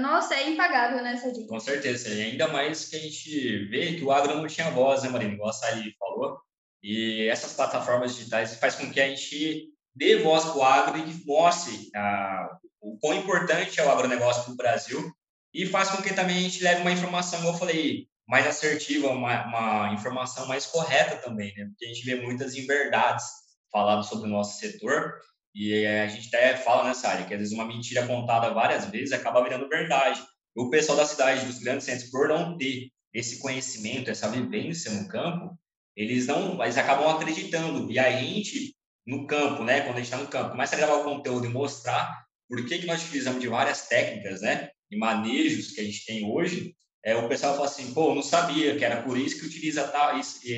nossa, 0.00 0.34
é 0.34 0.50
impagável, 0.50 1.02
né, 1.02 1.16
Sadi? 1.16 1.46
Com 1.46 1.60
certeza, 1.60 2.08
e 2.08 2.22
ainda 2.22 2.48
mais 2.48 2.88
que 2.88 2.96
a 2.96 2.98
gente 2.98 3.68
vê 3.68 3.94
que 3.94 4.04
o 4.04 4.10
agro 4.10 4.34
não 4.34 4.46
tinha 4.48 4.70
voz, 4.70 5.02
né, 5.02 5.08
Marina? 5.08 5.34
Igual 5.34 5.50
a 5.50 5.52
Sally 5.52 5.94
falou. 5.98 6.38
E 6.82 7.28
essas 7.28 7.52
plataformas 7.52 8.16
digitais 8.16 8.56
faz 8.56 8.74
com 8.74 8.90
que 8.90 9.00
a 9.00 9.08
gente 9.08 9.72
dê 9.94 10.18
voz 10.18 10.44
para 10.44 10.56
o 10.56 10.62
agro 10.62 10.98
e 10.98 11.24
mostre 11.24 11.88
ah, 11.94 12.58
o 12.80 12.98
quão 12.98 13.14
importante 13.14 13.80
é 13.80 13.84
o 13.84 13.90
agronegócio 13.90 14.44
para 14.44 14.52
o 14.52 14.56
Brasil 14.56 15.12
e 15.54 15.66
faz 15.66 15.90
com 15.90 16.02
que 16.02 16.12
também 16.12 16.36
a 16.36 16.40
gente 16.40 16.62
leve 16.62 16.82
uma 16.82 16.92
informação, 16.92 17.40
como 17.40 17.54
eu 17.54 17.58
falei, 17.58 18.06
mais 18.26 18.46
assertiva, 18.46 19.08
uma, 19.08 19.46
uma 19.46 19.94
informação 19.94 20.46
mais 20.46 20.66
correta 20.66 21.16
também, 21.16 21.54
né? 21.56 21.66
Porque 21.66 21.84
a 21.84 21.88
gente 21.88 22.04
vê 22.04 22.16
muitas 22.16 22.54
inverdades 22.54 23.24
faladas 23.70 24.06
sobre 24.06 24.28
o 24.28 24.32
nosso 24.32 24.58
setor 24.58 25.14
e 25.54 25.86
a 25.86 26.06
gente 26.08 26.28
até 26.28 26.56
fala 26.56 26.84
nessa 26.84 27.08
área 27.08 27.24
que 27.24 27.32
às 27.32 27.40
vezes 27.40 27.54
uma 27.54 27.64
mentira 27.64 28.06
contada 28.06 28.52
várias 28.52 28.86
vezes 28.86 29.12
acaba 29.12 29.42
virando 29.42 29.68
verdade. 29.68 30.22
O 30.54 30.70
pessoal 30.70 30.98
da 30.98 31.06
cidade, 31.06 31.46
dos 31.46 31.58
grandes 31.58 31.86
centros, 31.86 32.10
por 32.10 32.28
não 32.28 32.56
ter 32.56 32.90
esse 33.12 33.38
conhecimento, 33.38 34.10
essa 34.10 34.28
vivência 34.28 34.90
no 34.90 35.08
campo, 35.08 35.58
eles 35.94 36.26
não, 36.26 36.62
eles 36.62 36.76
acabam 36.76 37.08
acreditando. 37.08 37.90
E 37.90 37.98
a 37.98 38.10
gente 38.12 38.76
no 39.06 39.26
campo, 39.26 39.62
né, 39.62 39.82
quando 39.82 39.96
a 39.96 40.00
gente 40.00 40.12
está 40.12 40.16
no 40.16 40.26
campo, 40.26 40.50
começa 40.50 40.74
a 40.74 40.78
gravar 40.78 40.96
o 40.96 41.04
conteúdo 41.04 41.46
e 41.46 41.50
mostrar 41.50 42.26
por 42.48 42.66
que 42.66 42.80
que 42.80 42.86
nós 42.86 43.02
utilizamos 43.04 43.40
de 43.40 43.48
várias 43.48 43.86
técnicas, 43.86 44.40
né, 44.40 44.70
e 44.90 44.98
manejos 44.98 45.72
que 45.72 45.80
a 45.80 45.84
gente 45.84 46.04
tem 46.04 46.28
hoje, 46.28 46.74
é, 47.06 47.14
o 47.14 47.28
pessoal 47.28 47.54
fala 47.54 47.66
assim, 47.66 47.94
pô, 47.94 48.12
não 48.12 48.22
sabia 48.22 48.76
que 48.76 48.84
era 48.84 49.00
por 49.00 49.16
isso 49.16 49.38
que 49.38 49.46
utiliza 49.46 49.86
tal, 49.86 50.18
esse, 50.18 50.52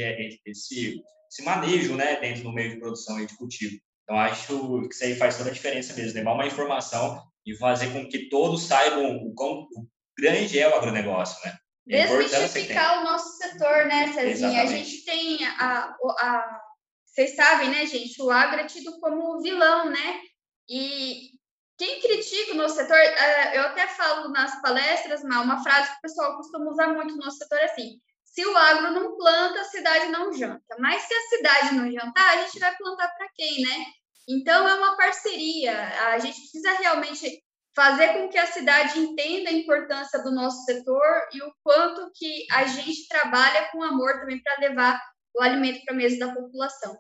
esse, 0.47 1.03
esse 1.31 1.43
manejo, 1.45 1.95
né, 1.95 2.19
dentro 2.19 2.43
do 2.43 2.53
meio 2.53 2.71
de 2.71 2.81
produção 2.81 3.21
e 3.21 3.27
de 3.27 3.37
cultivo. 3.37 3.79
Então, 4.03 4.19
acho 4.19 4.89
que 4.89 4.95
isso 4.95 5.05
aí 5.05 5.15
faz 5.15 5.37
toda 5.37 5.51
a 5.51 5.53
diferença 5.53 5.93
mesmo, 5.93 6.15
levar 6.15 6.33
uma 6.33 6.47
informação 6.47 7.23
e 7.45 7.55
fazer 7.55 7.93
com 7.93 8.09
que 8.09 8.31
todos 8.31 8.67
saibam 8.67 9.17
o 9.17 9.35
quão 9.35 9.69
o 9.77 9.87
grande 10.19 10.59
é 10.59 10.67
o 10.67 10.75
agronegócio, 10.75 11.39
né? 11.45 11.55
É 11.91 12.07
Desmistificar 12.07 13.01
o 13.01 13.05
nosso 13.05 13.37
setor, 13.37 13.85
né, 13.85 14.11
Cezinha? 14.15 14.63
A 14.63 14.67
gente 14.67 15.05
tem 15.05 15.45
a, 15.45 15.95
a, 16.01 16.61
Vocês 17.05 17.37
sabem, 17.37 17.69
né, 17.69 17.85
gente? 17.85 18.23
O 18.23 18.31
agro 18.31 18.61
é 18.61 18.67
tido 18.67 18.99
como 19.01 19.43
vilão, 19.43 19.91
né? 19.91 20.21
E 20.67 21.38
quem 21.79 22.01
critica 22.01 22.53
o 22.53 22.57
nosso 22.57 22.75
setor, 22.75 22.97
é, 22.97 23.57
eu 23.57 23.63
até 23.63 23.87
falo 23.87 24.29
nas 24.31 24.61
palestras, 24.61 25.23
mas 25.23 25.45
uma 25.45 25.63
frase 25.63 25.89
que 25.91 25.99
o 25.99 26.03
pessoal 26.03 26.37
costuma 26.37 26.71
usar 26.71 26.89
muito 26.89 27.17
no 27.17 27.25
nosso 27.25 27.39
setor 27.39 27.59
é 27.59 27.67
assim: 27.67 28.01
se 28.25 28.45
o 28.45 28.57
agro 28.57 28.91
não 28.91 29.17
planta, 29.17 29.61
a 29.61 29.65
cidade 29.65 30.07
não 30.07 30.33
janta. 30.33 30.77
Mas 30.81 31.03
se 31.03 31.15
a 31.15 31.37
cidade 31.37 31.75
não 31.77 31.91
jantar, 31.91 32.37
a 32.37 32.43
gente 32.43 32.59
vai 32.59 32.77
plantar 32.77 33.09
para 33.17 33.29
quem, 33.35 33.63
né? 33.63 33.87
Então 34.29 34.69
é 34.69 34.75
uma 34.75 34.97
parceria. 34.97 35.73
A 36.11 36.19
gente 36.19 36.41
precisa 36.41 36.73
realmente 36.73 37.43
fazer 37.75 38.13
com 38.13 38.29
que 38.29 38.39
a 38.39 38.47
cidade 38.47 38.99
entenda 38.99 39.51
a 39.51 39.53
importância 39.53 40.21
do 40.21 40.33
nosso 40.33 40.65
setor 40.65 41.29
e 41.33 41.41
o 41.43 41.53
quanto 41.63 42.11
que 42.13 42.45
a 42.51 42.65
gente 42.65 43.07
trabalha 43.07 43.71
com 43.71 43.85
amor 43.85 44.19
também 44.19 44.43
para 44.43 44.59
levar 44.59 45.01
o 45.37 45.41
alimento 45.41 45.85
para 45.85 45.95
a 45.95 45.97
mesa 45.97 46.19
da 46.19 46.35
população. 46.35 46.99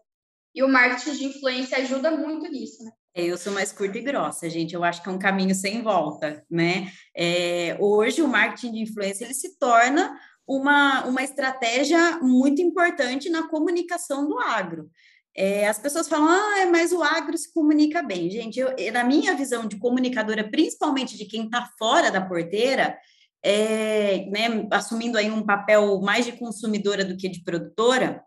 E 0.54 0.62
o 0.62 0.68
marketing 0.68 1.16
de 1.16 1.24
influência 1.24 1.78
ajuda 1.78 2.12
muito 2.12 2.48
nisso, 2.48 2.84
né? 2.84 2.92
É, 3.18 3.24
eu 3.24 3.36
sou 3.36 3.52
mais 3.52 3.72
curta 3.72 3.98
e 3.98 4.00
grossa, 4.00 4.48
gente. 4.48 4.74
Eu 4.74 4.84
acho 4.84 5.02
que 5.02 5.08
é 5.08 5.12
um 5.12 5.18
caminho 5.18 5.52
sem 5.52 5.82
volta, 5.82 6.44
né? 6.48 6.92
É, 7.16 7.76
hoje 7.80 8.22
o 8.22 8.28
marketing 8.28 8.70
de 8.70 8.82
influência 8.82 9.24
ele 9.24 9.34
se 9.34 9.58
torna 9.58 10.16
uma, 10.46 11.04
uma 11.04 11.20
estratégia 11.24 12.20
muito 12.20 12.62
importante 12.62 13.28
na 13.28 13.48
comunicação 13.48 14.28
do 14.28 14.38
agro. 14.38 14.88
É, 15.36 15.66
as 15.66 15.80
pessoas 15.80 16.08
falam, 16.08 16.28
ah, 16.28 16.70
mas 16.70 16.92
o 16.92 17.02
agro 17.02 17.36
se 17.36 17.52
comunica 17.52 18.04
bem. 18.04 18.30
Gente, 18.30 18.60
eu, 18.60 18.72
na 18.92 19.02
minha 19.02 19.34
visão 19.34 19.66
de 19.66 19.78
comunicadora, 19.78 20.48
principalmente 20.48 21.18
de 21.18 21.24
quem 21.24 21.46
está 21.46 21.68
fora 21.76 22.12
da 22.12 22.20
porteira, 22.20 22.96
é, 23.42 24.26
né, 24.30 24.68
assumindo 24.70 25.18
aí 25.18 25.28
um 25.28 25.44
papel 25.44 26.00
mais 26.00 26.24
de 26.24 26.32
consumidora 26.32 27.04
do 27.04 27.16
que 27.16 27.28
de 27.28 27.42
produtora, 27.42 28.22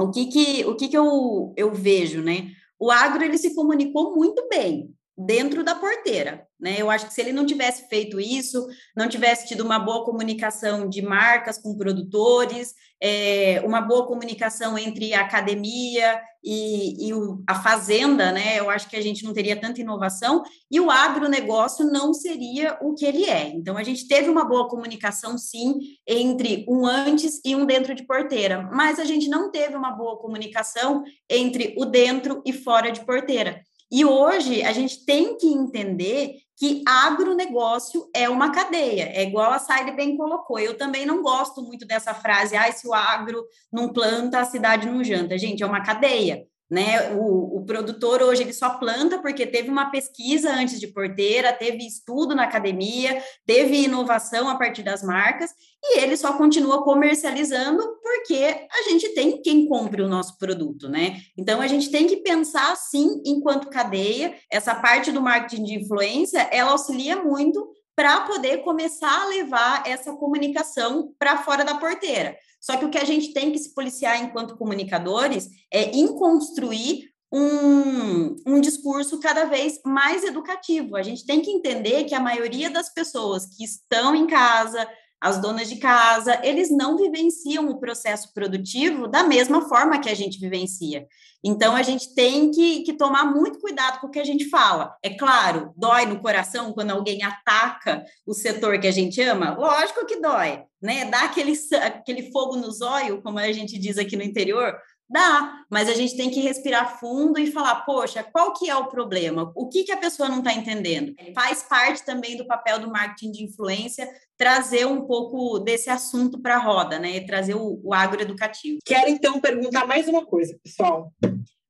o 0.00 0.10
que 0.10 0.26
que, 0.26 0.64
o 0.64 0.76
que, 0.76 0.88
que 0.88 0.96
eu, 0.96 1.52
eu 1.58 1.74
vejo, 1.74 2.22
né? 2.22 2.52
O 2.78 2.90
agro, 2.90 3.24
ele 3.24 3.38
se 3.38 3.54
comunicou 3.54 4.14
muito 4.14 4.46
bem, 4.48 4.94
dentro 5.18 5.64
da 5.64 5.74
porteira, 5.74 6.46
né? 6.60 6.76
Eu 6.78 6.88
acho 6.88 7.06
que 7.08 7.12
se 7.12 7.20
ele 7.20 7.32
não 7.32 7.44
tivesse 7.44 7.88
feito 7.88 8.20
isso, 8.20 8.64
não 8.96 9.08
tivesse 9.08 9.48
tido 9.48 9.62
uma 9.62 9.78
boa 9.78 10.04
comunicação 10.04 10.88
de 10.88 11.02
marcas 11.02 11.58
com 11.58 11.76
produtores, 11.76 12.72
é, 13.02 13.60
uma 13.64 13.80
boa 13.80 14.06
comunicação 14.06 14.78
entre 14.78 15.14
a 15.14 15.22
academia 15.22 16.20
e, 16.42 17.08
e 17.08 17.14
o, 17.14 17.42
a 17.48 17.56
fazenda, 17.56 18.30
né? 18.30 18.58
Eu 18.58 18.70
acho 18.70 18.88
que 18.88 18.96
a 18.96 19.00
gente 19.00 19.24
não 19.24 19.32
teria 19.32 19.60
tanta 19.60 19.80
inovação 19.80 20.44
e 20.70 20.78
o 20.78 20.90
agronegócio 20.90 21.84
não 21.84 22.14
seria 22.14 22.78
o 22.80 22.94
que 22.94 23.04
ele 23.04 23.24
é. 23.24 23.48
Então, 23.48 23.76
a 23.76 23.82
gente 23.82 24.06
teve 24.06 24.28
uma 24.28 24.44
boa 24.44 24.68
comunicação, 24.68 25.36
sim, 25.36 25.74
entre 26.06 26.64
um 26.68 26.86
antes 26.86 27.40
e 27.44 27.56
um 27.56 27.66
dentro 27.66 27.92
de 27.94 28.06
porteira, 28.06 28.68
mas 28.72 29.00
a 29.00 29.04
gente 29.04 29.28
não 29.28 29.50
teve 29.50 29.74
uma 29.76 29.90
boa 29.90 30.16
comunicação 30.18 31.02
entre 31.28 31.74
o 31.76 31.84
dentro 31.84 32.40
e 32.46 32.52
fora 32.52 32.92
de 32.92 33.04
porteira. 33.04 33.62
E 33.90 34.04
hoje 34.04 34.62
a 34.62 34.72
gente 34.72 35.04
tem 35.04 35.36
que 35.36 35.46
entender 35.46 36.36
que 36.56 36.82
agronegócio 36.86 38.10
é 38.14 38.28
uma 38.28 38.50
cadeia, 38.50 39.04
é 39.14 39.22
igual 39.22 39.52
a 39.52 39.58
Saile 39.58 39.92
bem 39.92 40.16
colocou. 40.16 40.58
Eu 40.58 40.76
também 40.76 41.06
não 41.06 41.22
gosto 41.22 41.62
muito 41.62 41.86
dessa 41.86 42.12
frase, 42.12 42.56
ah, 42.56 42.70
se 42.72 42.86
o 42.86 42.92
agro 42.92 43.44
não 43.72 43.92
planta, 43.92 44.40
a 44.40 44.44
cidade 44.44 44.88
não 44.88 45.04
janta. 45.04 45.38
Gente, 45.38 45.62
é 45.62 45.66
uma 45.66 45.82
cadeia 45.82 46.46
né? 46.70 47.12
O, 47.14 47.58
o, 47.58 47.64
produtor 47.64 48.22
hoje 48.22 48.42
ele 48.42 48.52
só 48.52 48.70
planta 48.78 49.18
porque 49.18 49.46
teve 49.46 49.70
uma 49.70 49.90
pesquisa 49.90 50.52
antes 50.52 50.78
de 50.78 50.86
porteira, 50.86 51.52
teve 51.52 51.86
estudo 51.86 52.34
na 52.34 52.44
academia, 52.44 53.22
teve 53.46 53.84
inovação 53.84 54.48
a 54.48 54.56
partir 54.56 54.82
das 54.82 55.02
marcas 55.02 55.50
e 55.82 56.00
ele 56.00 56.16
só 56.16 56.34
continua 56.34 56.82
comercializando 56.84 57.82
porque 58.02 58.66
a 58.70 58.82
gente 58.90 59.08
tem 59.14 59.40
quem 59.40 59.66
compre 59.66 60.02
o 60.02 60.08
nosso 60.08 60.36
produto, 60.36 60.88
né? 60.88 61.20
Então 61.36 61.60
a 61.60 61.66
gente 61.66 61.90
tem 61.90 62.06
que 62.06 62.18
pensar 62.18 62.72
assim 62.72 63.22
enquanto 63.24 63.70
cadeia. 63.70 64.34
Essa 64.50 64.74
parte 64.74 65.10
do 65.10 65.22
marketing 65.22 65.64
de 65.64 65.74
influência 65.74 66.48
ela 66.52 66.72
auxilia 66.72 67.16
muito 67.16 67.66
para 67.96 68.20
poder 68.20 68.58
começar 68.58 69.22
a 69.22 69.26
levar 69.26 69.82
essa 69.84 70.12
comunicação 70.12 71.12
para 71.18 71.38
fora 71.38 71.64
da 71.64 71.74
porteira. 71.74 72.36
Só 72.60 72.76
que 72.76 72.84
o 72.84 72.90
que 72.90 72.98
a 72.98 73.04
gente 73.04 73.32
tem 73.32 73.52
que 73.52 73.58
se 73.58 73.74
policiar 73.74 74.22
enquanto 74.22 74.56
comunicadores 74.56 75.48
é 75.72 75.90
em 75.90 76.08
construir 76.08 77.08
um, 77.32 78.36
um 78.46 78.60
discurso 78.60 79.20
cada 79.20 79.44
vez 79.44 79.80
mais 79.84 80.24
educativo. 80.24 80.96
A 80.96 81.02
gente 81.02 81.26
tem 81.26 81.40
que 81.40 81.50
entender 81.50 82.04
que 82.04 82.14
a 82.14 82.20
maioria 82.20 82.70
das 82.70 82.92
pessoas 82.92 83.46
que 83.46 83.64
estão 83.64 84.14
em 84.14 84.26
casa, 84.26 84.88
as 85.20 85.40
donas 85.40 85.68
de 85.68 85.76
casa, 85.76 86.40
eles 86.44 86.70
não 86.70 86.96
vivenciam 86.96 87.68
o 87.68 87.78
processo 87.78 88.32
produtivo 88.32 89.08
da 89.08 89.24
mesma 89.24 89.68
forma 89.68 89.98
que 90.00 90.08
a 90.08 90.14
gente 90.14 90.38
vivencia. 90.38 91.06
Então, 91.42 91.76
a 91.76 91.82
gente 91.82 92.14
tem 92.14 92.50
que, 92.50 92.82
que, 92.82 92.92
tomar 92.92 93.24
muito 93.24 93.60
cuidado 93.60 94.00
com 94.00 94.08
o 94.08 94.10
que 94.10 94.18
a 94.18 94.24
gente 94.24 94.48
fala. 94.48 94.96
É 95.02 95.10
claro, 95.10 95.72
dói 95.76 96.04
no 96.04 96.20
coração 96.20 96.72
quando 96.72 96.90
alguém 96.90 97.22
ataca 97.22 98.04
o 98.26 98.34
setor 98.34 98.78
que 98.80 98.88
a 98.88 98.92
gente 98.92 99.20
ama? 99.22 99.56
Lógico 99.56 100.04
que 100.04 100.20
dói, 100.20 100.64
né? 100.82 101.04
Dá 101.04 101.22
aquele, 101.22 101.52
aquele 101.82 102.30
fogo 102.32 102.56
no 102.56 102.70
zóio, 102.72 103.22
como 103.22 103.38
a 103.38 103.52
gente 103.52 103.78
diz 103.78 103.98
aqui 103.98 104.16
no 104.16 104.22
interior, 104.22 104.76
Dá, 105.10 105.64
mas 105.70 105.88
a 105.88 105.94
gente 105.94 106.16
tem 106.16 106.30
que 106.30 106.40
respirar 106.40 107.00
fundo 107.00 107.38
e 107.38 107.50
falar, 107.50 107.76
poxa, 107.86 108.22
qual 108.22 108.52
que 108.52 108.68
é 108.68 108.76
o 108.76 108.88
problema? 108.88 109.50
O 109.54 109.68
que, 109.68 109.84
que 109.84 109.92
a 109.92 109.96
pessoa 109.96 110.28
não 110.28 110.38
está 110.38 110.52
entendendo? 110.52 111.14
Faz 111.34 111.62
parte 111.62 112.04
também 112.04 112.36
do 112.36 112.46
papel 112.46 112.78
do 112.78 112.90
marketing 112.90 113.32
de 113.32 113.44
influência 113.44 114.06
trazer 114.36 114.86
um 114.86 115.06
pouco 115.06 115.58
desse 115.58 115.88
assunto 115.88 116.38
para 116.40 116.56
a 116.56 116.62
roda, 116.62 116.98
né? 116.98 117.20
Trazer 117.20 117.54
o, 117.54 117.80
o 117.82 117.94
agroeducativo. 117.94 118.78
Quero, 118.84 119.08
então, 119.08 119.40
perguntar 119.40 119.86
mais 119.86 120.06
uma 120.06 120.26
coisa, 120.26 120.56
pessoal. 120.62 121.10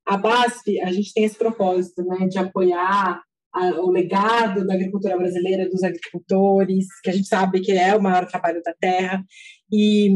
A 0.04 0.16
BASF, 0.16 0.80
a 0.80 0.90
gente 0.90 1.12
tem 1.12 1.24
esse 1.24 1.36
propósito, 1.36 2.02
né, 2.04 2.26
de 2.26 2.38
apoiar 2.38 3.22
a, 3.54 3.66
o 3.80 3.90
legado 3.90 4.66
da 4.66 4.74
agricultura 4.74 5.16
brasileira, 5.16 5.68
dos 5.68 5.82
agricultores, 5.82 6.86
que 7.02 7.10
a 7.10 7.12
gente 7.12 7.28
sabe 7.28 7.60
que 7.60 7.72
é 7.72 7.94
o 7.94 8.02
maior 8.02 8.26
trabalho 8.26 8.62
da 8.62 8.74
terra, 8.80 9.22
e 9.70 10.08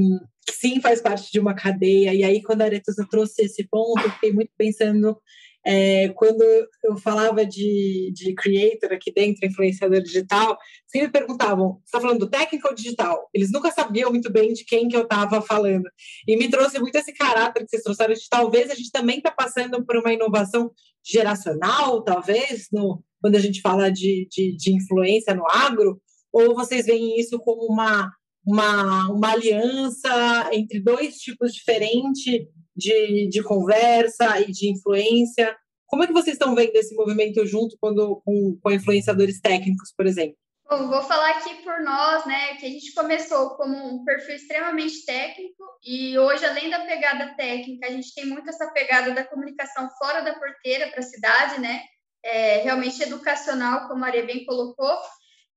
que 0.46 0.54
sim 0.54 0.80
faz 0.80 1.00
parte 1.00 1.30
de 1.30 1.40
uma 1.40 1.54
cadeia. 1.54 2.14
E 2.14 2.24
aí, 2.24 2.42
quando 2.42 2.62
a 2.62 2.64
Aretusa 2.64 3.06
trouxe 3.08 3.42
esse 3.42 3.66
ponto, 3.68 4.02
eu 4.02 4.10
fiquei 4.10 4.32
muito 4.32 4.50
pensando 4.56 5.16
é, 5.64 6.08
quando 6.10 6.42
eu 6.82 6.96
falava 6.96 7.46
de, 7.46 8.12
de 8.12 8.34
creator 8.34 8.92
aqui 8.92 9.12
dentro, 9.12 9.46
influenciador 9.46 10.02
digital, 10.02 10.58
sempre 10.86 11.10
perguntavam: 11.10 11.74
você 11.74 11.82
está 11.84 12.00
falando 12.00 12.20
do 12.20 12.30
técnico 12.30 12.68
ou 12.68 12.74
digital? 12.74 13.28
Eles 13.32 13.52
nunca 13.52 13.70
sabiam 13.70 14.10
muito 14.10 14.30
bem 14.30 14.52
de 14.52 14.64
quem 14.64 14.88
que 14.88 14.96
eu 14.96 15.02
estava 15.02 15.40
falando. 15.40 15.88
E 16.26 16.36
me 16.36 16.50
trouxe 16.50 16.78
muito 16.80 16.96
esse 16.96 17.12
caráter 17.12 17.60
que 17.60 17.70
vocês 17.70 17.82
trouxeram 17.82 18.14
de 18.14 18.28
talvez 18.28 18.70
a 18.70 18.74
gente 18.74 18.90
também 18.90 19.18
está 19.18 19.30
passando 19.30 19.84
por 19.84 19.96
uma 19.96 20.12
inovação 20.12 20.72
geracional, 21.04 22.02
talvez, 22.02 22.66
no, 22.72 23.02
quando 23.20 23.36
a 23.36 23.40
gente 23.40 23.60
fala 23.60 23.90
de, 23.90 24.26
de, 24.30 24.56
de 24.56 24.74
influência 24.74 25.34
no 25.34 25.46
agro, 25.48 26.00
ou 26.32 26.54
vocês 26.54 26.86
veem 26.86 27.20
isso 27.20 27.38
como 27.38 27.72
uma 27.72 28.10
uma, 28.44 29.08
uma 29.10 29.32
aliança 29.32 30.50
entre 30.52 30.80
dois 30.80 31.16
tipos 31.16 31.54
diferentes 31.54 32.46
de, 32.76 33.28
de 33.28 33.42
conversa 33.42 34.40
e 34.40 34.50
de 34.50 34.70
influência. 34.70 35.56
Como 35.86 36.02
é 36.02 36.06
que 36.06 36.12
vocês 36.12 36.34
estão 36.34 36.54
vendo 36.54 36.74
esse 36.74 36.94
movimento 36.94 37.44
junto 37.46 37.76
quando, 37.80 38.20
com, 38.24 38.58
com 38.60 38.70
influenciadores 38.70 39.40
técnicos, 39.40 39.92
por 39.96 40.06
exemplo? 40.06 40.36
Bom, 40.68 40.88
vou 40.88 41.02
falar 41.02 41.32
aqui 41.32 41.62
por 41.62 41.82
nós, 41.82 42.24
né, 42.24 42.54
que 42.54 42.64
a 42.64 42.70
gente 42.70 42.94
começou 42.94 43.50
como 43.56 43.76
um 43.76 44.04
perfil 44.04 44.36
extremamente 44.36 45.04
técnico 45.04 45.62
e 45.84 46.18
hoje, 46.18 46.46
além 46.46 46.70
da 46.70 46.80
pegada 46.80 47.34
técnica, 47.34 47.86
a 47.86 47.90
gente 47.90 48.14
tem 48.14 48.24
muito 48.24 48.48
essa 48.48 48.70
pegada 48.72 49.12
da 49.12 49.22
comunicação 49.22 49.90
fora 49.98 50.22
da 50.22 50.32
porteira 50.32 50.88
para 50.88 51.00
a 51.00 51.02
cidade, 51.02 51.60
né, 51.60 51.82
é, 52.24 52.62
realmente 52.62 53.02
educacional, 53.02 53.86
como 53.86 54.02
a 54.02 54.08
Are 54.08 54.22
bem 54.22 54.46
colocou. 54.46 54.96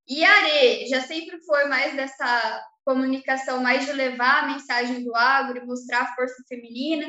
E 0.05 0.21
a 0.23 0.29
Are 0.29 0.87
já 0.87 1.01
sempre 1.01 1.39
foi 1.45 1.63
mais 1.65 1.95
dessa 1.95 2.61
comunicação, 2.85 3.61
mais 3.61 3.85
de 3.85 3.91
levar 3.91 4.43
a 4.43 4.47
mensagem 4.47 5.03
do 5.03 5.15
agro 5.15 5.57
e 5.57 5.65
mostrar 5.65 6.01
a 6.01 6.15
força 6.15 6.41
feminina. 6.47 7.05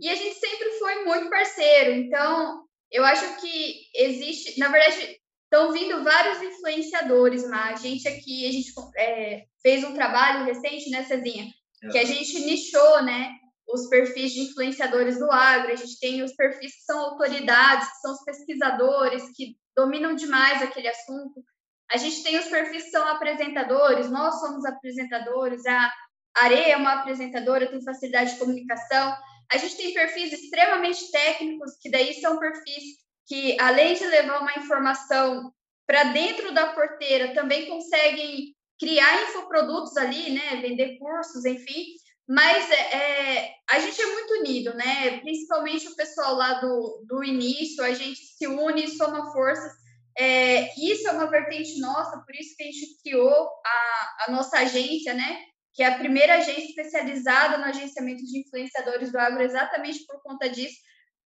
E 0.00 0.08
a 0.08 0.14
gente 0.14 0.36
sempre 0.38 0.72
foi 0.78 1.04
muito 1.04 1.30
parceiro, 1.30 1.92
então 1.92 2.64
eu 2.92 3.04
acho 3.04 3.40
que 3.40 3.86
existe, 3.94 4.60
na 4.60 4.68
verdade, 4.68 5.18
Estão 5.46 5.72
vindo 5.72 6.02
vários 6.02 6.42
influenciadores, 6.42 7.48
mas 7.48 7.78
a 7.78 7.82
gente 7.82 8.08
aqui, 8.08 8.48
a 8.48 8.52
gente 8.52 8.72
é, 8.96 9.44
fez 9.62 9.84
um 9.84 9.94
trabalho 9.94 10.44
recente, 10.44 10.90
né, 10.90 11.04
Cezinha? 11.04 11.46
Que 11.92 11.98
a 11.98 12.04
gente 12.04 12.40
nichou, 12.40 13.02
né, 13.04 13.30
os 13.68 13.88
perfis 13.88 14.32
de 14.32 14.40
influenciadores 14.40 15.18
do 15.18 15.30
agro, 15.30 15.72
a 15.72 15.76
gente 15.76 16.00
tem 16.00 16.22
os 16.22 16.34
perfis 16.34 16.74
que 16.74 16.82
são 16.82 16.98
autoridades, 16.98 17.88
que 17.88 18.00
são 18.00 18.12
os 18.12 18.24
pesquisadores, 18.24 19.22
que 19.36 19.56
dominam 19.76 20.16
demais 20.16 20.60
aquele 20.62 20.88
assunto. 20.88 21.44
A 21.92 21.96
gente 21.96 22.22
tem 22.22 22.38
os 22.38 22.46
perfis 22.46 22.84
que 22.84 22.90
são 22.90 23.06
apresentadores, 23.06 24.10
nós 24.10 24.40
somos 24.40 24.64
apresentadores, 24.64 25.64
a 25.66 25.92
Areia 26.36 26.72
é 26.72 26.76
uma 26.76 27.00
apresentadora, 27.00 27.68
tem 27.68 27.82
facilidade 27.82 28.32
de 28.32 28.38
comunicação. 28.38 29.16
A 29.52 29.56
gente 29.56 29.76
tem 29.76 29.94
perfis 29.94 30.32
extremamente 30.32 31.10
técnicos, 31.10 31.78
que 31.80 31.90
daí 31.90 32.14
são 32.14 32.38
perfis 32.38 32.84
que, 33.26 33.56
além 33.60 33.94
de 33.94 34.04
levar 34.06 34.40
uma 34.40 34.54
informação 34.56 35.52
para 35.86 36.04
dentro 36.04 36.52
da 36.52 36.72
porteira, 36.74 37.32
também 37.32 37.66
conseguem 37.66 38.54
criar 38.78 39.22
infoprodutos 39.22 39.96
ali, 39.96 40.32
né? 40.32 40.56
Vender 40.60 40.98
cursos, 40.98 41.44
enfim. 41.44 41.86
Mas 42.28 42.70
é, 42.70 42.96
é, 42.96 43.54
a 43.70 43.78
gente 43.78 44.02
é 44.02 44.06
muito 44.06 44.34
unido, 44.34 44.74
né? 44.74 45.20
Principalmente 45.20 45.88
o 45.88 45.96
pessoal 45.96 46.34
lá 46.34 46.54
do, 46.54 47.04
do 47.06 47.24
início, 47.24 47.82
a 47.84 47.94
gente 47.94 48.18
se 48.18 48.46
une, 48.46 48.88
soma 48.88 49.32
forças. 49.32 49.72
É, 50.18 50.72
isso 50.80 51.06
é 51.08 51.12
uma 51.12 51.30
vertente 51.30 51.78
nossa, 51.78 52.22
por 52.24 52.34
isso 52.34 52.56
que 52.56 52.62
a 52.62 52.66
gente 52.66 52.98
criou 53.02 53.48
a, 53.64 54.24
a 54.26 54.32
nossa 54.32 54.58
agência, 54.58 55.12
né? 55.12 55.44
Que 55.74 55.82
é 55.82 55.86
a 55.86 55.98
primeira 55.98 56.36
agência 56.36 56.64
especializada 56.64 57.58
no 57.58 57.64
agenciamento 57.64 58.24
de 58.24 58.40
influenciadores 58.40 59.12
do 59.12 59.18
agro, 59.18 59.42
exatamente 59.42 60.06
por 60.06 60.22
conta 60.22 60.48
disso, 60.48 60.76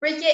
porque 0.01 0.27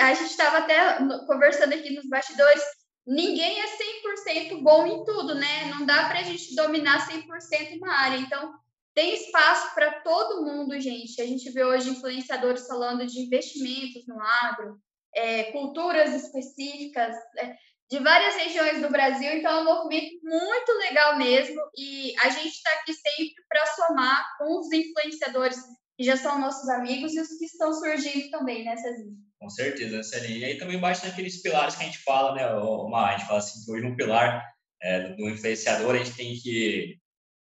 a 0.00 0.14
gente 0.14 0.30
estava 0.30 0.58
até 0.58 0.98
conversando 1.26 1.74
aqui 1.74 1.92
nos 1.92 2.08
bastidores, 2.08 2.62
ninguém 3.06 3.60
é 3.60 3.66
100% 3.66 4.62
bom 4.62 4.86
em 4.86 5.04
tudo, 5.04 5.34
né? 5.34 5.66
Não 5.66 5.84
dá 5.84 6.08
para 6.08 6.20
a 6.20 6.22
gente 6.22 6.54
dominar 6.54 7.06
100% 7.06 7.76
uma 7.76 7.92
área. 7.92 8.18
Então, 8.18 8.54
tem 8.94 9.14
espaço 9.14 9.74
para 9.74 10.00
todo 10.02 10.44
mundo, 10.44 10.80
gente. 10.80 11.20
A 11.20 11.26
gente 11.26 11.50
vê 11.50 11.64
hoje 11.64 11.90
influenciadores 11.90 12.66
falando 12.66 13.04
de 13.04 13.20
investimentos 13.20 14.06
no 14.06 14.20
agro, 14.20 14.80
é, 15.14 15.44
culturas 15.52 16.14
específicas 16.14 17.14
é, 17.38 17.56
de 17.90 17.98
várias 17.98 18.36
regiões 18.36 18.80
do 18.80 18.88
Brasil. 18.88 19.32
Então, 19.32 19.58
é 19.58 19.62
um 19.62 19.64
movimento 19.64 20.20
muito 20.22 20.72
legal 20.78 21.18
mesmo. 21.18 21.60
E 21.76 22.14
a 22.20 22.28
gente 22.28 22.54
está 22.54 22.70
aqui 22.74 22.94
sempre 22.94 23.34
para 23.48 23.66
somar 23.66 24.24
com 24.38 24.60
os 24.60 24.72
influenciadores 24.72 25.58
que 25.98 26.04
já 26.04 26.16
são 26.16 26.40
nossos 26.40 26.68
amigos 26.68 27.12
e 27.14 27.20
os 27.20 27.28
que 27.36 27.44
estão 27.44 27.74
surgindo 27.74 28.30
também, 28.30 28.64
né, 28.64 28.76
Cezinha? 28.76 29.16
Com 29.40 29.50
certeza, 29.50 29.96
né, 29.96 30.02
Celinha. 30.02 30.38
E 30.38 30.44
aí 30.44 30.58
também 30.58 30.78
bate 30.78 31.04
naqueles 31.04 31.42
pilares 31.42 31.74
que 31.74 31.82
a 31.82 31.86
gente 31.86 31.98
fala, 31.98 32.34
né, 32.34 32.54
Omar? 32.54 33.08
A 33.08 33.18
gente 33.18 33.26
fala 33.26 33.40
assim, 33.40 33.64
que 33.64 33.70
hoje 33.70 33.84
no 33.84 33.96
pilar 33.96 34.46
é, 34.80 35.08
do 35.14 35.28
influenciador 35.28 35.94
a 35.94 35.98
gente 35.98 36.16
tem 36.16 36.34
que 36.36 36.96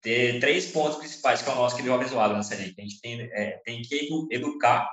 ter 0.03 0.39
três 0.41 0.67
pontos 0.67 0.99
principais, 0.99 1.41
que 1.41 1.49
é 1.49 1.53
o 1.53 1.57
nosso 1.57 1.75
que 1.75 1.89
é 1.89 1.99
visual, 1.99 2.33
né, 2.35 2.43
Celinha? 2.43 2.75
A 2.79 2.83
gente 2.83 3.01
tem, 3.01 3.23
é, 3.33 3.63
tem 3.65 3.81
que 3.81 4.09
educar, 4.31 4.89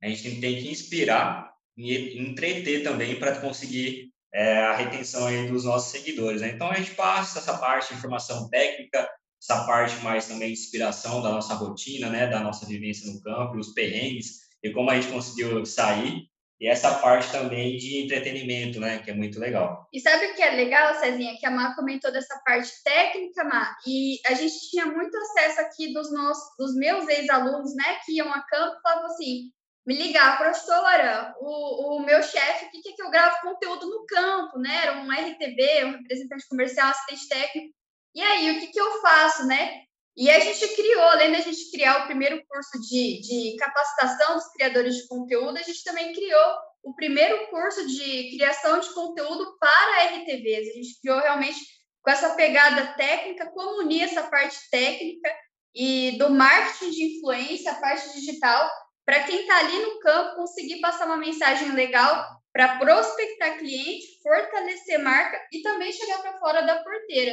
a 0.00 0.08
gente 0.08 0.40
tem 0.40 0.62
que 0.62 0.70
inspirar 0.70 1.52
e 1.76 2.18
entreter 2.20 2.84
também 2.84 3.18
para 3.18 3.40
conseguir 3.40 4.11
é, 4.34 4.58
a 4.58 4.76
retenção 4.76 5.26
aí 5.26 5.46
dos 5.48 5.64
nossos 5.64 5.90
seguidores. 5.90 6.40
Né? 6.40 6.50
Então, 6.50 6.70
a 6.70 6.74
gente 6.74 6.94
passa 6.94 7.38
essa 7.38 7.58
parte 7.58 7.88
de 7.88 7.94
informação 7.94 8.48
técnica, 8.48 9.08
essa 9.40 9.64
parte 9.64 9.96
mais 10.02 10.26
também 10.26 10.52
de 10.52 10.60
inspiração 10.60 11.20
da 11.20 11.30
nossa 11.30 11.54
rotina, 11.54 12.08
né, 12.08 12.28
da 12.28 12.40
nossa 12.40 12.64
vivência 12.64 13.12
no 13.12 13.20
campo, 13.20 13.58
os 13.58 13.72
perrengues 13.72 14.42
e 14.62 14.70
como 14.70 14.88
a 14.88 14.94
gente 14.94 15.12
conseguiu 15.12 15.66
sair 15.66 16.30
e 16.62 16.68
essa 16.68 16.94
parte 17.00 17.28
também 17.32 17.76
de 17.76 18.04
entretenimento, 18.04 18.78
né, 18.78 18.98
que 18.98 19.10
é 19.10 19.14
muito 19.14 19.40
legal. 19.40 19.88
E 19.92 19.98
sabe 19.98 20.26
o 20.26 20.34
que 20.36 20.42
é 20.42 20.52
legal, 20.52 20.94
Cezinha, 20.94 21.36
que 21.36 21.44
a 21.44 21.50
Má 21.50 21.74
comentou 21.74 22.12
dessa 22.12 22.40
parte 22.44 22.70
técnica, 22.84 23.42
Má, 23.42 23.74
e 23.84 24.20
a 24.28 24.34
gente 24.34 24.70
tinha 24.70 24.86
muito 24.86 25.16
acesso 25.16 25.60
aqui 25.60 25.92
dos 25.92 26.12
nossos, 26.12 26.44
dos 26.56 26.76
meus 26.76 27.08
ex-alunos, 27.08 27.74
né, 27.74 27.98
que 28.06 28.12
iam 28.12 28.32
a 28.32 28.40
campo 28.42 28.76
e 28.76 28.80
falavam 28.80 29.06
assim, 29.06 29.50
me 29.86 29.96
ligar, 29.96 30.38
professora, 30.38 31.34
o, 31.40 31.96
o 31.96 32.00
meu 32.00 32.22
chefe, 32.22 32.66
o 32.66 32.70
que, 32.70 32.82
que, 32.82 32.92
que 32.94 33.02
eu 33.02 33.10
gravo 33.10 33.40
conteúdo 33.42 33.86
no 33.88 34.06
campo, 34.06 34.58
né, 34.58 34.82
era 34.82 34.98
um 34.98 35.10
RTB, 35.10 35.84
um 35.84 35.92
representante 35.92 36.48
comercial, 36.48 36.90
assistente 36.90 37.28
técnico, 37.28 37.74
e 38.14 38.20
aí, 38.20 38.50
o 38.50 38.60
que, 38.60 38.66
que 38.68 38.80
eu 38.80 39.00
faço, 39.00 39.46
né? 39.46 39.84
E 40.14 40.30
a 40.30 40.38
gente 40.38 40.68
criou, 40.74 41.02
além 41.02 41.32
da 41.32 41.40
gente 41.40 41.70
criar 41.70 42.02
o 42.02 42.06
primeiro 42.06 42.42
curso 42.46 42.78
de, 42.82 43.20
de 43.22 43.56
capacitação 43.56 44.34
dos 44.34 44.48
criadores 44.52 44.96
de 44.96 45.08
conteúdo, 45.08 45.56
a 45.56 45.62
gente 45.62 45.82
também 45.82 46.12
criou 46.12 46.54
o 46.82 46.94
primeiro 46.94 47.48
curso 47.48 47.86
de 47.86 48.30
criação 48.36 48.80
de 48.80 48.92
conteúdo 48.92 49.56
para 49.58 50.16
RTVs. 50.16 50.68
A 50.68 50.72
gente 50.74 51.00
criou 51.00 51.18
realmente 51.20 51.58
com 52.02 52.10
essa 52.10 52.34
pegada 52.34 52.92
técnica, 52.94 53.50
como 53.52 53.80
unir 53.80 54.02
essa 54.02 54.24
parte 54.24 54.58
técnica 54.70 55.34
e 55.74 56.18
do 56.18 56.28
marketing 56.28 56.90
de 56.90 57.16
influência, 57.16 57.72
a 57.72 57.76
parte 57.76 58.12
digital, 58.12 58.70
para 59.04 59.22
quem 59.24 59.40
está 59.40 59.58
ali 59.58 59.78
no 59.80 59.98
campo 60.00 60.36
conseguir 60.36 60.80
passar 60.80 61.06
uma 61.06 61.16
mensagem 61.16 61.72
legal 61.72 62.24
para 62.52 62.78
prospectar 62.78 63.58
cliente, 63.58 64.20
fortalecer 64.22 65.02
marca 65.02 65.38
e 65.52 65.62
também 65.62 65.92
chegar 65.92 66.20
para 66.20 66.38
fora 66.38 66.62
da 66.62 66.82
porteira. 66.82 67.32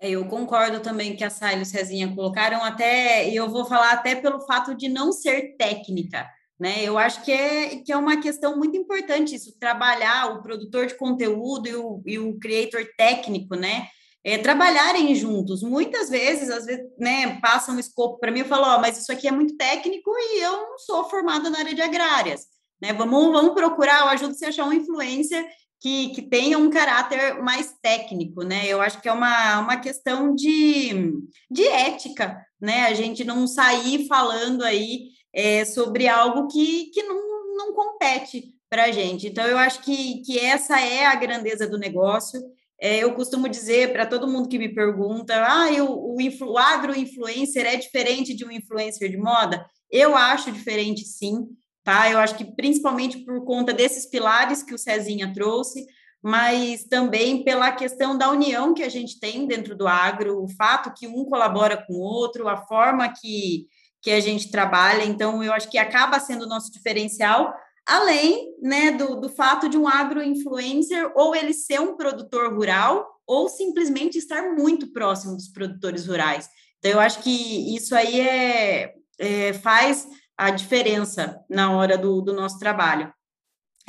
É, 0.00 0.10
eu 0.10 0.24
concordo 0.26 0.80
também 0.80 1.16
que 1.16 1.24
a 1.24 1.30
Sally 1.30 1.58
e 1.58 1.62
o 1.62 1.66
Cezinha 1.66 2.14
colocaram 2.14 2.64
até, 2.64 3.28
e 3.28 3.34
eu 3.34 3.48
vou 3.48 3.64
falar 3.64 3.92
até 3.92 4.14
pelo 4.14 4.40
fato 4.40 4.74
de 4.74 4.88
não 4.88 5.12
ser 5.12 5.56
técnica, 5.56 6.28
né? 6.58 6.82
Eu 6.82 6.96
acho 6.96 7.24
que 7.24 7.32
é, 7.32 7.82
que 7.82 7.92
é 7.92 7.96
uma 7.96 8.20
questão 8.20 8.56
muito 8.56 8.76
importante 8.76 9.34
isso, 9.34 9.58
trabalhar 9.58 10.32
o 10.32 10.42
produtor 10.42 10.86
de 10.86 10.94
conteúdo 10.94 11.68
e 11.68 11.74
o, 11.74 12.02
e 12.06 12.18
o 12.18 12.38
creator 12.38 12.86
técnico, 12.96 13.56
né? 13.56 13.88
É, 14.24 14.36
trabalharem 14.36 15.14
juntos. 15.14 15.62
Muitas 15.62 16.10
vezes, 16.10 16.50
às 16.50 16.66
vezes, 16.66 16.84
né, 16.98 17.38
passam 17.40 17.76
um 17.76 17.78
escopo 17.78 18.18
para 18.18 18.30
mim 18.30 18.40
e 18.40 18.44
falam, 18.44 18.76
oh, 18.76 18.80
mas 18.80 18.98
isso 18.98 19.12
aqui 19.12 19.28
é 19.28 19.32
muito 19.32 19.56
técnico 19.56 20.10
e 20.10 20.40
eu 20.42 20.52
não 20.52 20.78
sou 20.78 21.08
formada 21.08 21.48
na 21.48 21.60
área 21.60 21.74
de 21.74 21.80
agrárias. 21.80 22.46
Né? 22.80 22.92
Vamos, 22.92 23.32
vamos 23.32 23.54
procurar, 23.54 24.00
eu 24.00 24.08
ajudo 24.08 24.34
você 24.34 24.46
a 24.46 24.48
achar 24.48 24.64
um 24.64 24.72
influencer 24.72 25.46
que, 25.80 26.08
que 26.10 26.22
tenha 26.22 26.58
um 26.58 26.70
caráter 26.70 27.40
mais 27.40 27.72
técnico, 27.80 28.42
né? 28.42 28.66
Eu 28.66 28.80
acho 28.80 29.00
que 29.00 29.08
é 29.08 29.12
uma, 29.12 29.60
uma 29.60 29.76
questão 29.76 30.34
de, 30.34 31.12
de 31.50 31.66
ética, 31.66 32.36
né? 32.60 32.86
A 32.86 32.94
gente 32.94 33.24
não 33.24 33.46
sair 33.46 34.06
falando 34.08 34.64
aí 34.64 35.10
é, 35.32 35.64
sobre 35.64 36.08
algo 36.08 36.48
que, 36.48 36.86
que 36.86 37.02
não, 37.04 37.56
não 37.56 37.72
compete 37.72 38.52
para 38.68 38.84
a 38.84 38.92
gente. 38.92 39.28
Então, 39.28 39.46
eu 39.46 39.56
acho 39.56 39.80
que, 39.82 40.20
que 40.22 40.38
essa 40.38 40.80
é 40.80 41.06
a 41.06 41.14
grandeza 41.14 41.68
do 41.68 41.78
negócio. 41.78 42.40
É, 42.80 42.98
eu 42.98 43.12
costumo 43.14 43.48
dizer 43.48 43.92
para 43.92 44.06
todo 44.06 44.28
mundo 44.28 44.48
que 44.48 44.58
me 44.58 44.72
pergunta: 44.72 45.34
ah, 45.46 45.72
eu, 45.72 45.86
o, 45.90 46.16
o 46.16 46.58
agro-influencer 46.58 47.66
é 47.66 47.76
diferente 47.76 48.34
de 48.34 48.44
um 48.44 48.50
influencer 48.50 49.10
de 49.10 49.16
moda? 49.16 49.66
Eu 49.90 50.16
acho 50.16 50.52
diferente, 50.52 51.04
sim 51.04 51.48
tá? 51.88 52.10
Eu 52.10 52.18
acho 52.18 52.36
que 52.36 52.44
principalmente 52.44 53.24
por 53.24 53.46
conta 53.46 53.72
desses 53.72 54.04
pilares 54.04 54.62
que 54.62 54.74
o 54.74 54.78
Cezinha 54.78 55.32
trouxe, 55.32 55.86
mas 56.22 56.84
também 56.84 57.42
pela 57.42 57.72
questão 57.72 58.18
da 58.18 58.30
união 58.30 58.74
que 58.74 58.82
a 58.82 58.90
gente 58.90 59.18
tem 59.18 59.46
dentro 59.46 59.74
do 59.74 59.88
agro, 59.88 60.44
o 60.44 60.48
fato 60.50 60.92
que 60.92 61.08
um 61.08 61.24
colabora 61.24 61.82
com 61.86 61.94
o 61.94 62.00
outro, 62.00 62.46
a 62.46 62.58
forma 62.58 63.08
que, 63.08 63.66
que 64.02 64.10
a 64.10 64.20
gente 64.20 64.50
trabalha, 64.50 65.02
então 65.02 65.42
eu 65.42 65.50
acho 65.50 65.70
que 65.70 65.78
acaba 65.78 66.20
sendo 66.20 66.42
o 66.42 66.48
nosso 66.48 66.70
diferencial, 66.70 67.54
além 67.88 68.54
né, 68.60 68.90
do, 68.92 69.16
do 69.16 69.30
fato 69.30 69.68
de 69.68 69.78
um 69.78 69.88
agro-influencer 69.88 71.10
ou 71.16 71.34
ele 71.34 71.54
ser 71.54 71.80
um 71.80 71.96
produtor 71.96 72.54
rural 72.54 73.08
ou 73.26 73.48
simplesmente 73.48 74.18
estar 74.18 74.54
muito 74.54 74.92
próximo 74.92 75.34
dos 75.34 75.48
produtores 75.48 76.06
rurais. 76.06 76.48
Então, 76.78 76.92
eu 76.92 77.00
acho 77.00 77.22
que 77.22 77.74
isso 77.74 77.96
aí 77.96 78.20
é, 78.20 78.94
é 79.18 79.52
faz 79.54 80.06
a 80.36 80.50
diferença 80.50 81.40
na 81.48 81.72
hora 81.72 81.96
do, 81.96 82.20
do 82.20 82.32
nosso 82.32 82.58
trabalho. 82.58 83.12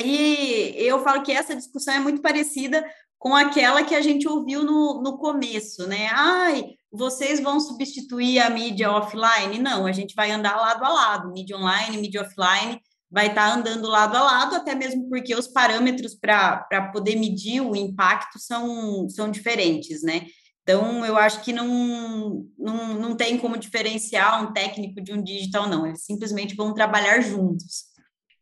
E 0.02 0.74
eu 0.78 1.04
falo 1.04 1.22
que 1.22 1.32
essa 1.32 1.56
discussão 1.56 1.94
é 1.94 2.00
muito 2.00 2.22
parecida 2.22 2.86
com 3.18 3.36
aquela 3.36 3.84
que 3.84 3.94
a 3.94 4.02
gente 4.02 4.28
ouviu 4.28 4.64
no, 4.64 5.02
no 5.04 5.18
começo, 5.18 5.86
né? 5.88 6.10
Ai, 6.14 6.64
vocês 6.90 7.42
vão 7.42 7.60
substituir 7.60 8.40
a 8.40 8.50
mídia 8.50 8.90
offline? 8.92 9.60
Não, 9.60 9.86
a 9.86 9.92
gente 9.92 10.16
vai 10.16 10.32
andar 10.32 10.56
lado 10.56 10.86
a 10.86 10.90
lado, 10.90 11.32
mídia 11.34 11.58
online, 11.58 11.98
mídia 11.98 12.22
offline, 12.22 12.82
vai 13.12 13.28
estar 13.28 13.52
andando 13.54 13.88
lado 13.88 14.16
a 14.16 14.22
lado, 14.22 14.56
até 14.56 14.76
mesmo 14.76 15.10
porque 15.10 15.36
os 15.36 15.48
parâmetros 15.48 16.16
para 16.16 16.90
poder 16.94 17.16
medir 17.16 17.62
o 17.62 17.76
impacto 17.76 18.40
são, 18.40 19.10
são 19.10 19.32
diferentes, 19.32 20.04
né? 20.04 20.26
Então, 20.62 21.04
eu 21.04 21.18
acho 21.18 21.44
que 21.44 21.52
não, 21.52 22.46
não, 22.56 22.94
não 22.94 23.16
tem 23.16 23.40
como 23.40 23.58
diferenciar 23.58 24.44
um 24.44 24.54
técnico 24.54 25.02
de 25.02 25.12
um 25.12 25.24
digital, 25.24 25.68
não. 25.68 25.88
Eles 25.88 26.04
simplesmente 26.04 26.56
vão 26.56 26.76
trabalhar 26.76 27.22
juntos. 27.22 27.86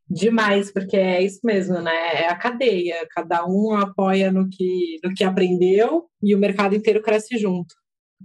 Demais, 0.10 0.72
porque 0.72 0.98
é 0.98 1.24
isso 1.24 1.40
mesmo, 1.44 1.80
né? 1.80 2.24
É 2.24 2.28
a 2.28 2.36
cadeia. 2.36 3.08
Cada 3.12 3.46
um 3.46 3.74
apoia 3.74 4.30
no 4.30 4.50
que, 4.50 5.00
no 5.02 5.14
que 5.14 5.24
aprendeu 5.24 6.10
e 6.22 6.36
o 6.36 6.38
mercado 6.38 6.76
inteiro 6.76 7.02
cresce 7.02 7.38
junto. 7.38 7.74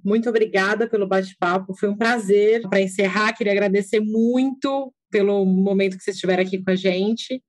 Muito 0.05 0.28
obrigada 0.28 0.88
pelo 0.88 1.07
bate-papo, 1.07 1.76
foi 1.78 1.88
um 1.88 1.96
prazer. 1.96 2.62
Para 2.62 2.81
encerrar, 2.81 3.33
queria 3.35 3.52
agradecer 3.52 4.00
muito 4.00 4.92
pelo 5.12 5.44
momento 5.44 5.96
que 5.96 6.03
vocês 6.03 6.16
estiveram 6.16 6.42
aqui 6.42 6.62
com 6.62 6.70
a 6.70 6.75
gente 6.75 7.40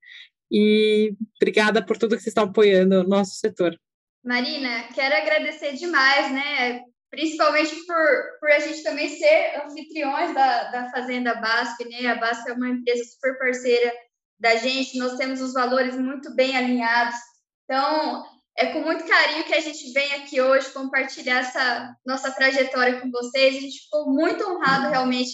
e 0.51 1.15
obrigada 1.41 1.83
por 1.83 1.97
tudo 1.97 2.15
que 2.15 2.21
vocês 2.21 2.31
estão 2.31 2.43
apoiando 2.43 2.99
o 2.99 3.07
nosso 3.07 3.35
setor. 3.37 3.75
Marina, 4.23 4.83
quero 4.93 5.15
agradecer 5.15 5.73
demais, 5.73 6.31
né? 6.31 6.81
Principalmente 7.09 7.75
por, 7.85 8.39
por 8.39 8.51
a 8.51 8.59
gente 8.59 8.83
também 8.83 9.09
ser 9.09 9.61
anfitriões 9.65 10.33
da, 10.33 10.71
da 10.71 10.91
Fazenda 10.91 11.35
Basf, 11.35 11.77
né? 11.89 12.07
A 12.07 12.15
Basf 12.15 12.47
é 12.47 12.53
uma 12.53 12.69
empresa 12.69 13.03
super 13.05 13.37
parceira 13.39 13.91
da 14.39 14.55
gente, 14.55 14.97
nós 14.97 15.17
temos 15.17 15.41
os 15.41 15.53
valores 15.53 15.97
muito 15.97 16.35
bem 16.35 16.55
alinhados. 16.55 17.15
Então, 17.63 18.23
é 18.57 18.67
com 18.67 18.81
muito 18.81 19.05
carinho 19.05 19.45
que 19.45 19.53
a 19.53 19.59
gente 19.59 19.91
vem 19.93 20.13
aqui 20.13 20.39
hoje 20.39 20.71
compartilhar 20.71 21.39
essa 21.39 21.95
nossa 22.05 22.31
trajetória 22.31 22.99
com 22.99 23.09
vocês. 23.09 23.55
A 23.55 23.59
gente 23.59 23.83
ficou 23.83 24.11
muito 24.11 24.43
honrado 24.43 24.89
realmente 24.89 25.31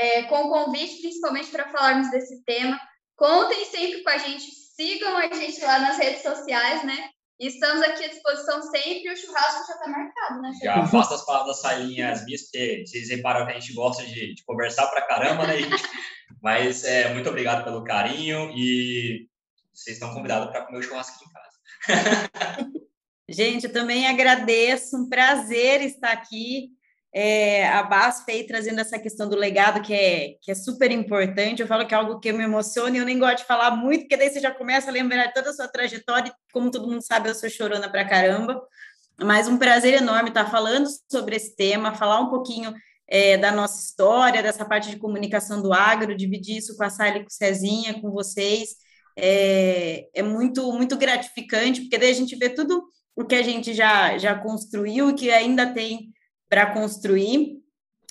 é, 0.00 0.22
com 0.22 0.46
o 0.46 0.48
convite, 0.48 1.02
principalmente 1.02 1.50
para 1.50 1.68
falarmos 1.68 2.10
desse 2.10 2.42
tema. 2.44 2.80
Contem 3.16 3.66
sempre 3.66 4.02
com 4.02 4.08
a 4.08 4.16
gente, 4.16 4.50
sigam 4.74 5.14
a 5.16 5.32
gente 5.32 5.60
lá 5.60 5.78
nas 5.78 5.98
redes 5.98 6.22
sociais, 6.22 6.82
né? 6.84 7.10
E 7.38 7.48
estamos 7.48 7.82
aqui 7.82 8.04
à 8.04 8.08
disposição 8.08 8.62
sempre. 8.62 9.12
O 9.12 9.16
churrasco 9.16 9.66
já 9.66 9.74
está 9.74 9.88
marcado, 9.88 10.40
né? 10.40 10.52
Já 10.62 10.86
faço 10.86 11.14
as 11.14 11.24
palavras 11.24 11.56
da 11.56 11.62
salinha 11.62 12.12
as 12.12 12.24
minhas, 12.24 12.42
porque 12.42 12.84
vocês 12.86 13.10
reparam 13.10 13.46
que 13.46 13.52
a 13.52 13.60
gente 13.60 13.74
gosta 13.74 14.02
de, 14.04 14.34
de 14.34 14.44
conversar 14.44 14.86
pra 14.88 15.06
caramba, 15.06 15.46
né? 15.46 15.56
Mas 16.42 16.84
é, 16.84 17.12
muito 17.12 17.28
obrigado 17.28 17.64
pelo 17.64 17.84
carinho 17.84 18.50
e 18.56 19.28
vocês 19.72 19.96
estão 19.96 20.14
convidados 20.14 20.50
para 20.50 20.64
comer 20.64 20.78
o 20.78 20.82
churrasco 20.82 21.16
aqui 21.16 21.24
em 21.28 21.32
casa. 21.32 22.70
gente, 23.28 23.66
eu 23.66 23.72
também 23.72 24.06
agradeço, 24.06 24.96
um 24.96 25.08
prazer 25.08 25.82
estar 25.82 26.12
aqui. 26.12 26.70
É, 27.12 27.66
a 27.68 27.82
BASF 27.82 28.46
trazendo 28.46 28.80
essa 28.80 28.96
questão 28.98 29.28
do 29.28 29.36
legado 29.36 29.82
que 29.82 29.92
é, 29.92 30.34
que 30.40 30.50
é 30.50 30.54
super 30.54 30.90
importante. 30.92 31.60
Eu 31.60 31.66
falo 31.66 31.86
que 31.86 31.94
é 31.94 31.96
algo 31.96 32.20
que 32.20 32.32
me 32.32 32.44
emociona 32.44 32.96
e 32.96 33.00
eu 33.00 33.04
nem 33.04 33.18
gosto 33.18 33.38
de 33.38 33.44
falar 33.44 33.72
muito, 33.72 34.02
porque 34.02 34.16
daí 34.16 34.30
você 34.30 34.40
já 34.40 34.52
começa 34.52 34.90
a 34.90 34.92
lembrar 34.92 35.32
toda 35.32 35.50
a 35.50 35.52
sua 35.52 35.66
trajetória. 35.66 36.32
Como 36.52 36.70
todo 36.70 36.88
mundo 36.88 37.02
sabe, 37.04 37.28
eu 37.28 37.34
sou 37.34 37.50
chorona 37.50 37.88
pra 37.90 38.04
caramba. 38.08 38.60
Mas 39.22 39.48
um 39.48 39.58
prazer 39.58 39.94
enorme 39.94 40.30
estar 40.30 40.46
falando 40.50 40.88
sobre 41.10 41.36
esse 41.36 41.54
tema, 41.56 41.94
falar 41.94 42.20
um 42.20 42.30
pouquinho 42.30 42.72
é, 43.08 43.36
da 43.36 43.50
nossa 43.50 43.82
história, 43.82 44.42
dessa 44.42 44.64
parte 44.64 44.88
de 44.88 44.96
comunicação 44.96 45.60
do 45.60 45.72
agro, 45.72 46.16
dividir 46.16 46.58
isso 46.58 46.76
com 46.76 46.84
a 46.84 46.90
Sally 46.90 47.20
com 47.20 47.26
o 47.26 47.30
Cezinha, 47.30 48.00
com 48.00 48.10
vocês. 48.10 48.76
É, 49.16 50.08
é 50.14 50.22
muito, 50.22 50.72
muito 50.72 50.96
gratificante, 50.96 51.82
porque 51.82 51.98
daí 51.98 52.10
a 52.10 52.14
gente 52.14 52.36
vê 52.36 52.48
tudo 52.48 52.84
o 53.16 53.24
que 53.24 53.34
a 53.34 53.42
gente 53.42 53.74
já, 53.74 54.16
já 54.16 54.34
construiu 54.38 55.10
e 55.10 55.14
que 55.14 55.30
ainda 55.30 55.74
tem 55.74 56.12
para 56.50 56.74
construir. 56.74 57.60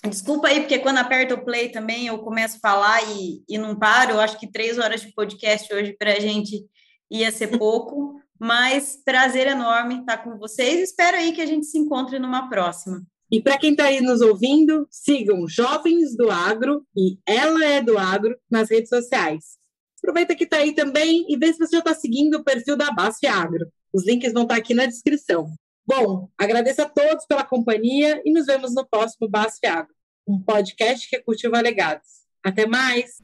Desculpa 0.08 0.48
aí, 0.48 0.60
porque 0.60 0.78
quando 0.78 0.96
aperta 0.96 1.34
o 1.34 1.44
play 1.44 1.68
também 1.68 2.06
eu 2.06 2.18
começo 2.20 2.56
a 2.56 2.60
falar 2.60 3.02
e, 3.12 3.44
e 3.46 3.58
não 3.58 3.78
paro. 3.78 4.12
Eu 4.12 4.20
acho 4.20 4.40
que 4.40 4.50
três 4.50 4.78
horas 4.78 5.02
de 5.02 5.12
podcast 5.12 5.72
hoje 5.72 5.92
para 5.92 6.14
a 6.14 6.20
gente 6.20 6.64
ia 7.10 7.30
ser 7.30 7.48
pouco, 7.58 8.18
mas 8.38 8.98
prazer 9.04 9.46
enorme 9.46 10.00
estar 10.00 10.18
com 10.18 10.38
vocês. 10.38 10.80
Espero 10.80 11.18
aí 11.18 11.32
que 11.32 11.42
a 11.42 11.46
gente 11.46 11.66
se 11.66 11.78
encontre 11.78 12.18
numa 12.18 12.48
próxima. 12.48 13.02
E 13.30 13.40
para 13.40 13.58
quem 13.58 13.72
está 13.72 13.84
aí 13.84 14.00
nos 14.00 14.22
ouvindo, 14.22 14.88
sigam 14.90 15.46
Jovens 15.46 16.16
do 16.16 16.30
Agro 16.30 16.84
e 16.96 17.18
Ela 17.24 17.64
é 17.64 17.82
do 17.82 17.96
Agro 17.96 18.36
nas 18.50 18.70
redes 18.70 18.88
sociais. 18.88 19.60
Aproveita 19.98 20.34
que 20.34 20.44
está 20.44 20.56
aí 20.56 20.74
também 20.74 21.26
e 21.28 21.36
vê 21.36 21.52
se 21.52 21.58
você 21.58 21.72
já 21.72 21.78
está 21.80 21.94
seguindo 21.94 22.38
o 22.38 22.42
perfil 22.42 22.74
da 22.74 22.90
Basf 22.90 23.24
Agro. 23.26 23.70
Os 23.92 24.06
links 24.06 24.32
vão 24.32 24.44
estar 24.44 24.54
tá 24.54 24.60
aqui 24.60 24.72
na 24.72 24.86
descrição. 24.86 25.52
Bom, 25.92 26.30
agradeço 26.38 26.82
a 26.82 26.88
todos 26.88 27.26
pela 27.26 27.42
companhia 27.42 28.22
e 28.24 28.32
nos 28.32 28.46
vemos 28.46 28.72
no 28.72 28.86
próximo 28.86 29.28
Basf 29.28 29.58
Agro, 29.66 29.92
um 30.24 30.40
podcast 30.40 31.10
que 31.10 31.18
cultiva 31.18 31.60
legados. 31.60 32.06
Até 32.44 32.64
mais! 32.64 33.18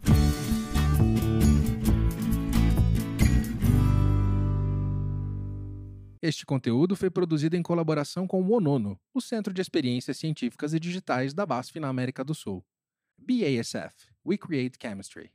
Este 6.20 6.44
conteúdo 6.44 6.96
foi 6.96 7.08
produzido 7.08 7.54
em 7.54 7.62
colaboração 7.62 8.26
com 8.26 8.42
o 8.42 8.52
ONONO, 8.56 8.98
o 9.14 9.20
Centro 9.20 9.54
de 9.54 9.62
Experiências 9.62 10.18
Científicas 10.18 10.74
e 10.74 10.80
Digitais 10.80 11.32
da 11.32 11.46
BASF 11.46 11.78
na 11.78 11.86
América 11.86 12.24
do 12.24 12.34
Sul. 12.34 12.64
BASF 13.16 14.10
We 14.26 14.36
Create 14.36 14.76
Chemistry. 14.82 15.30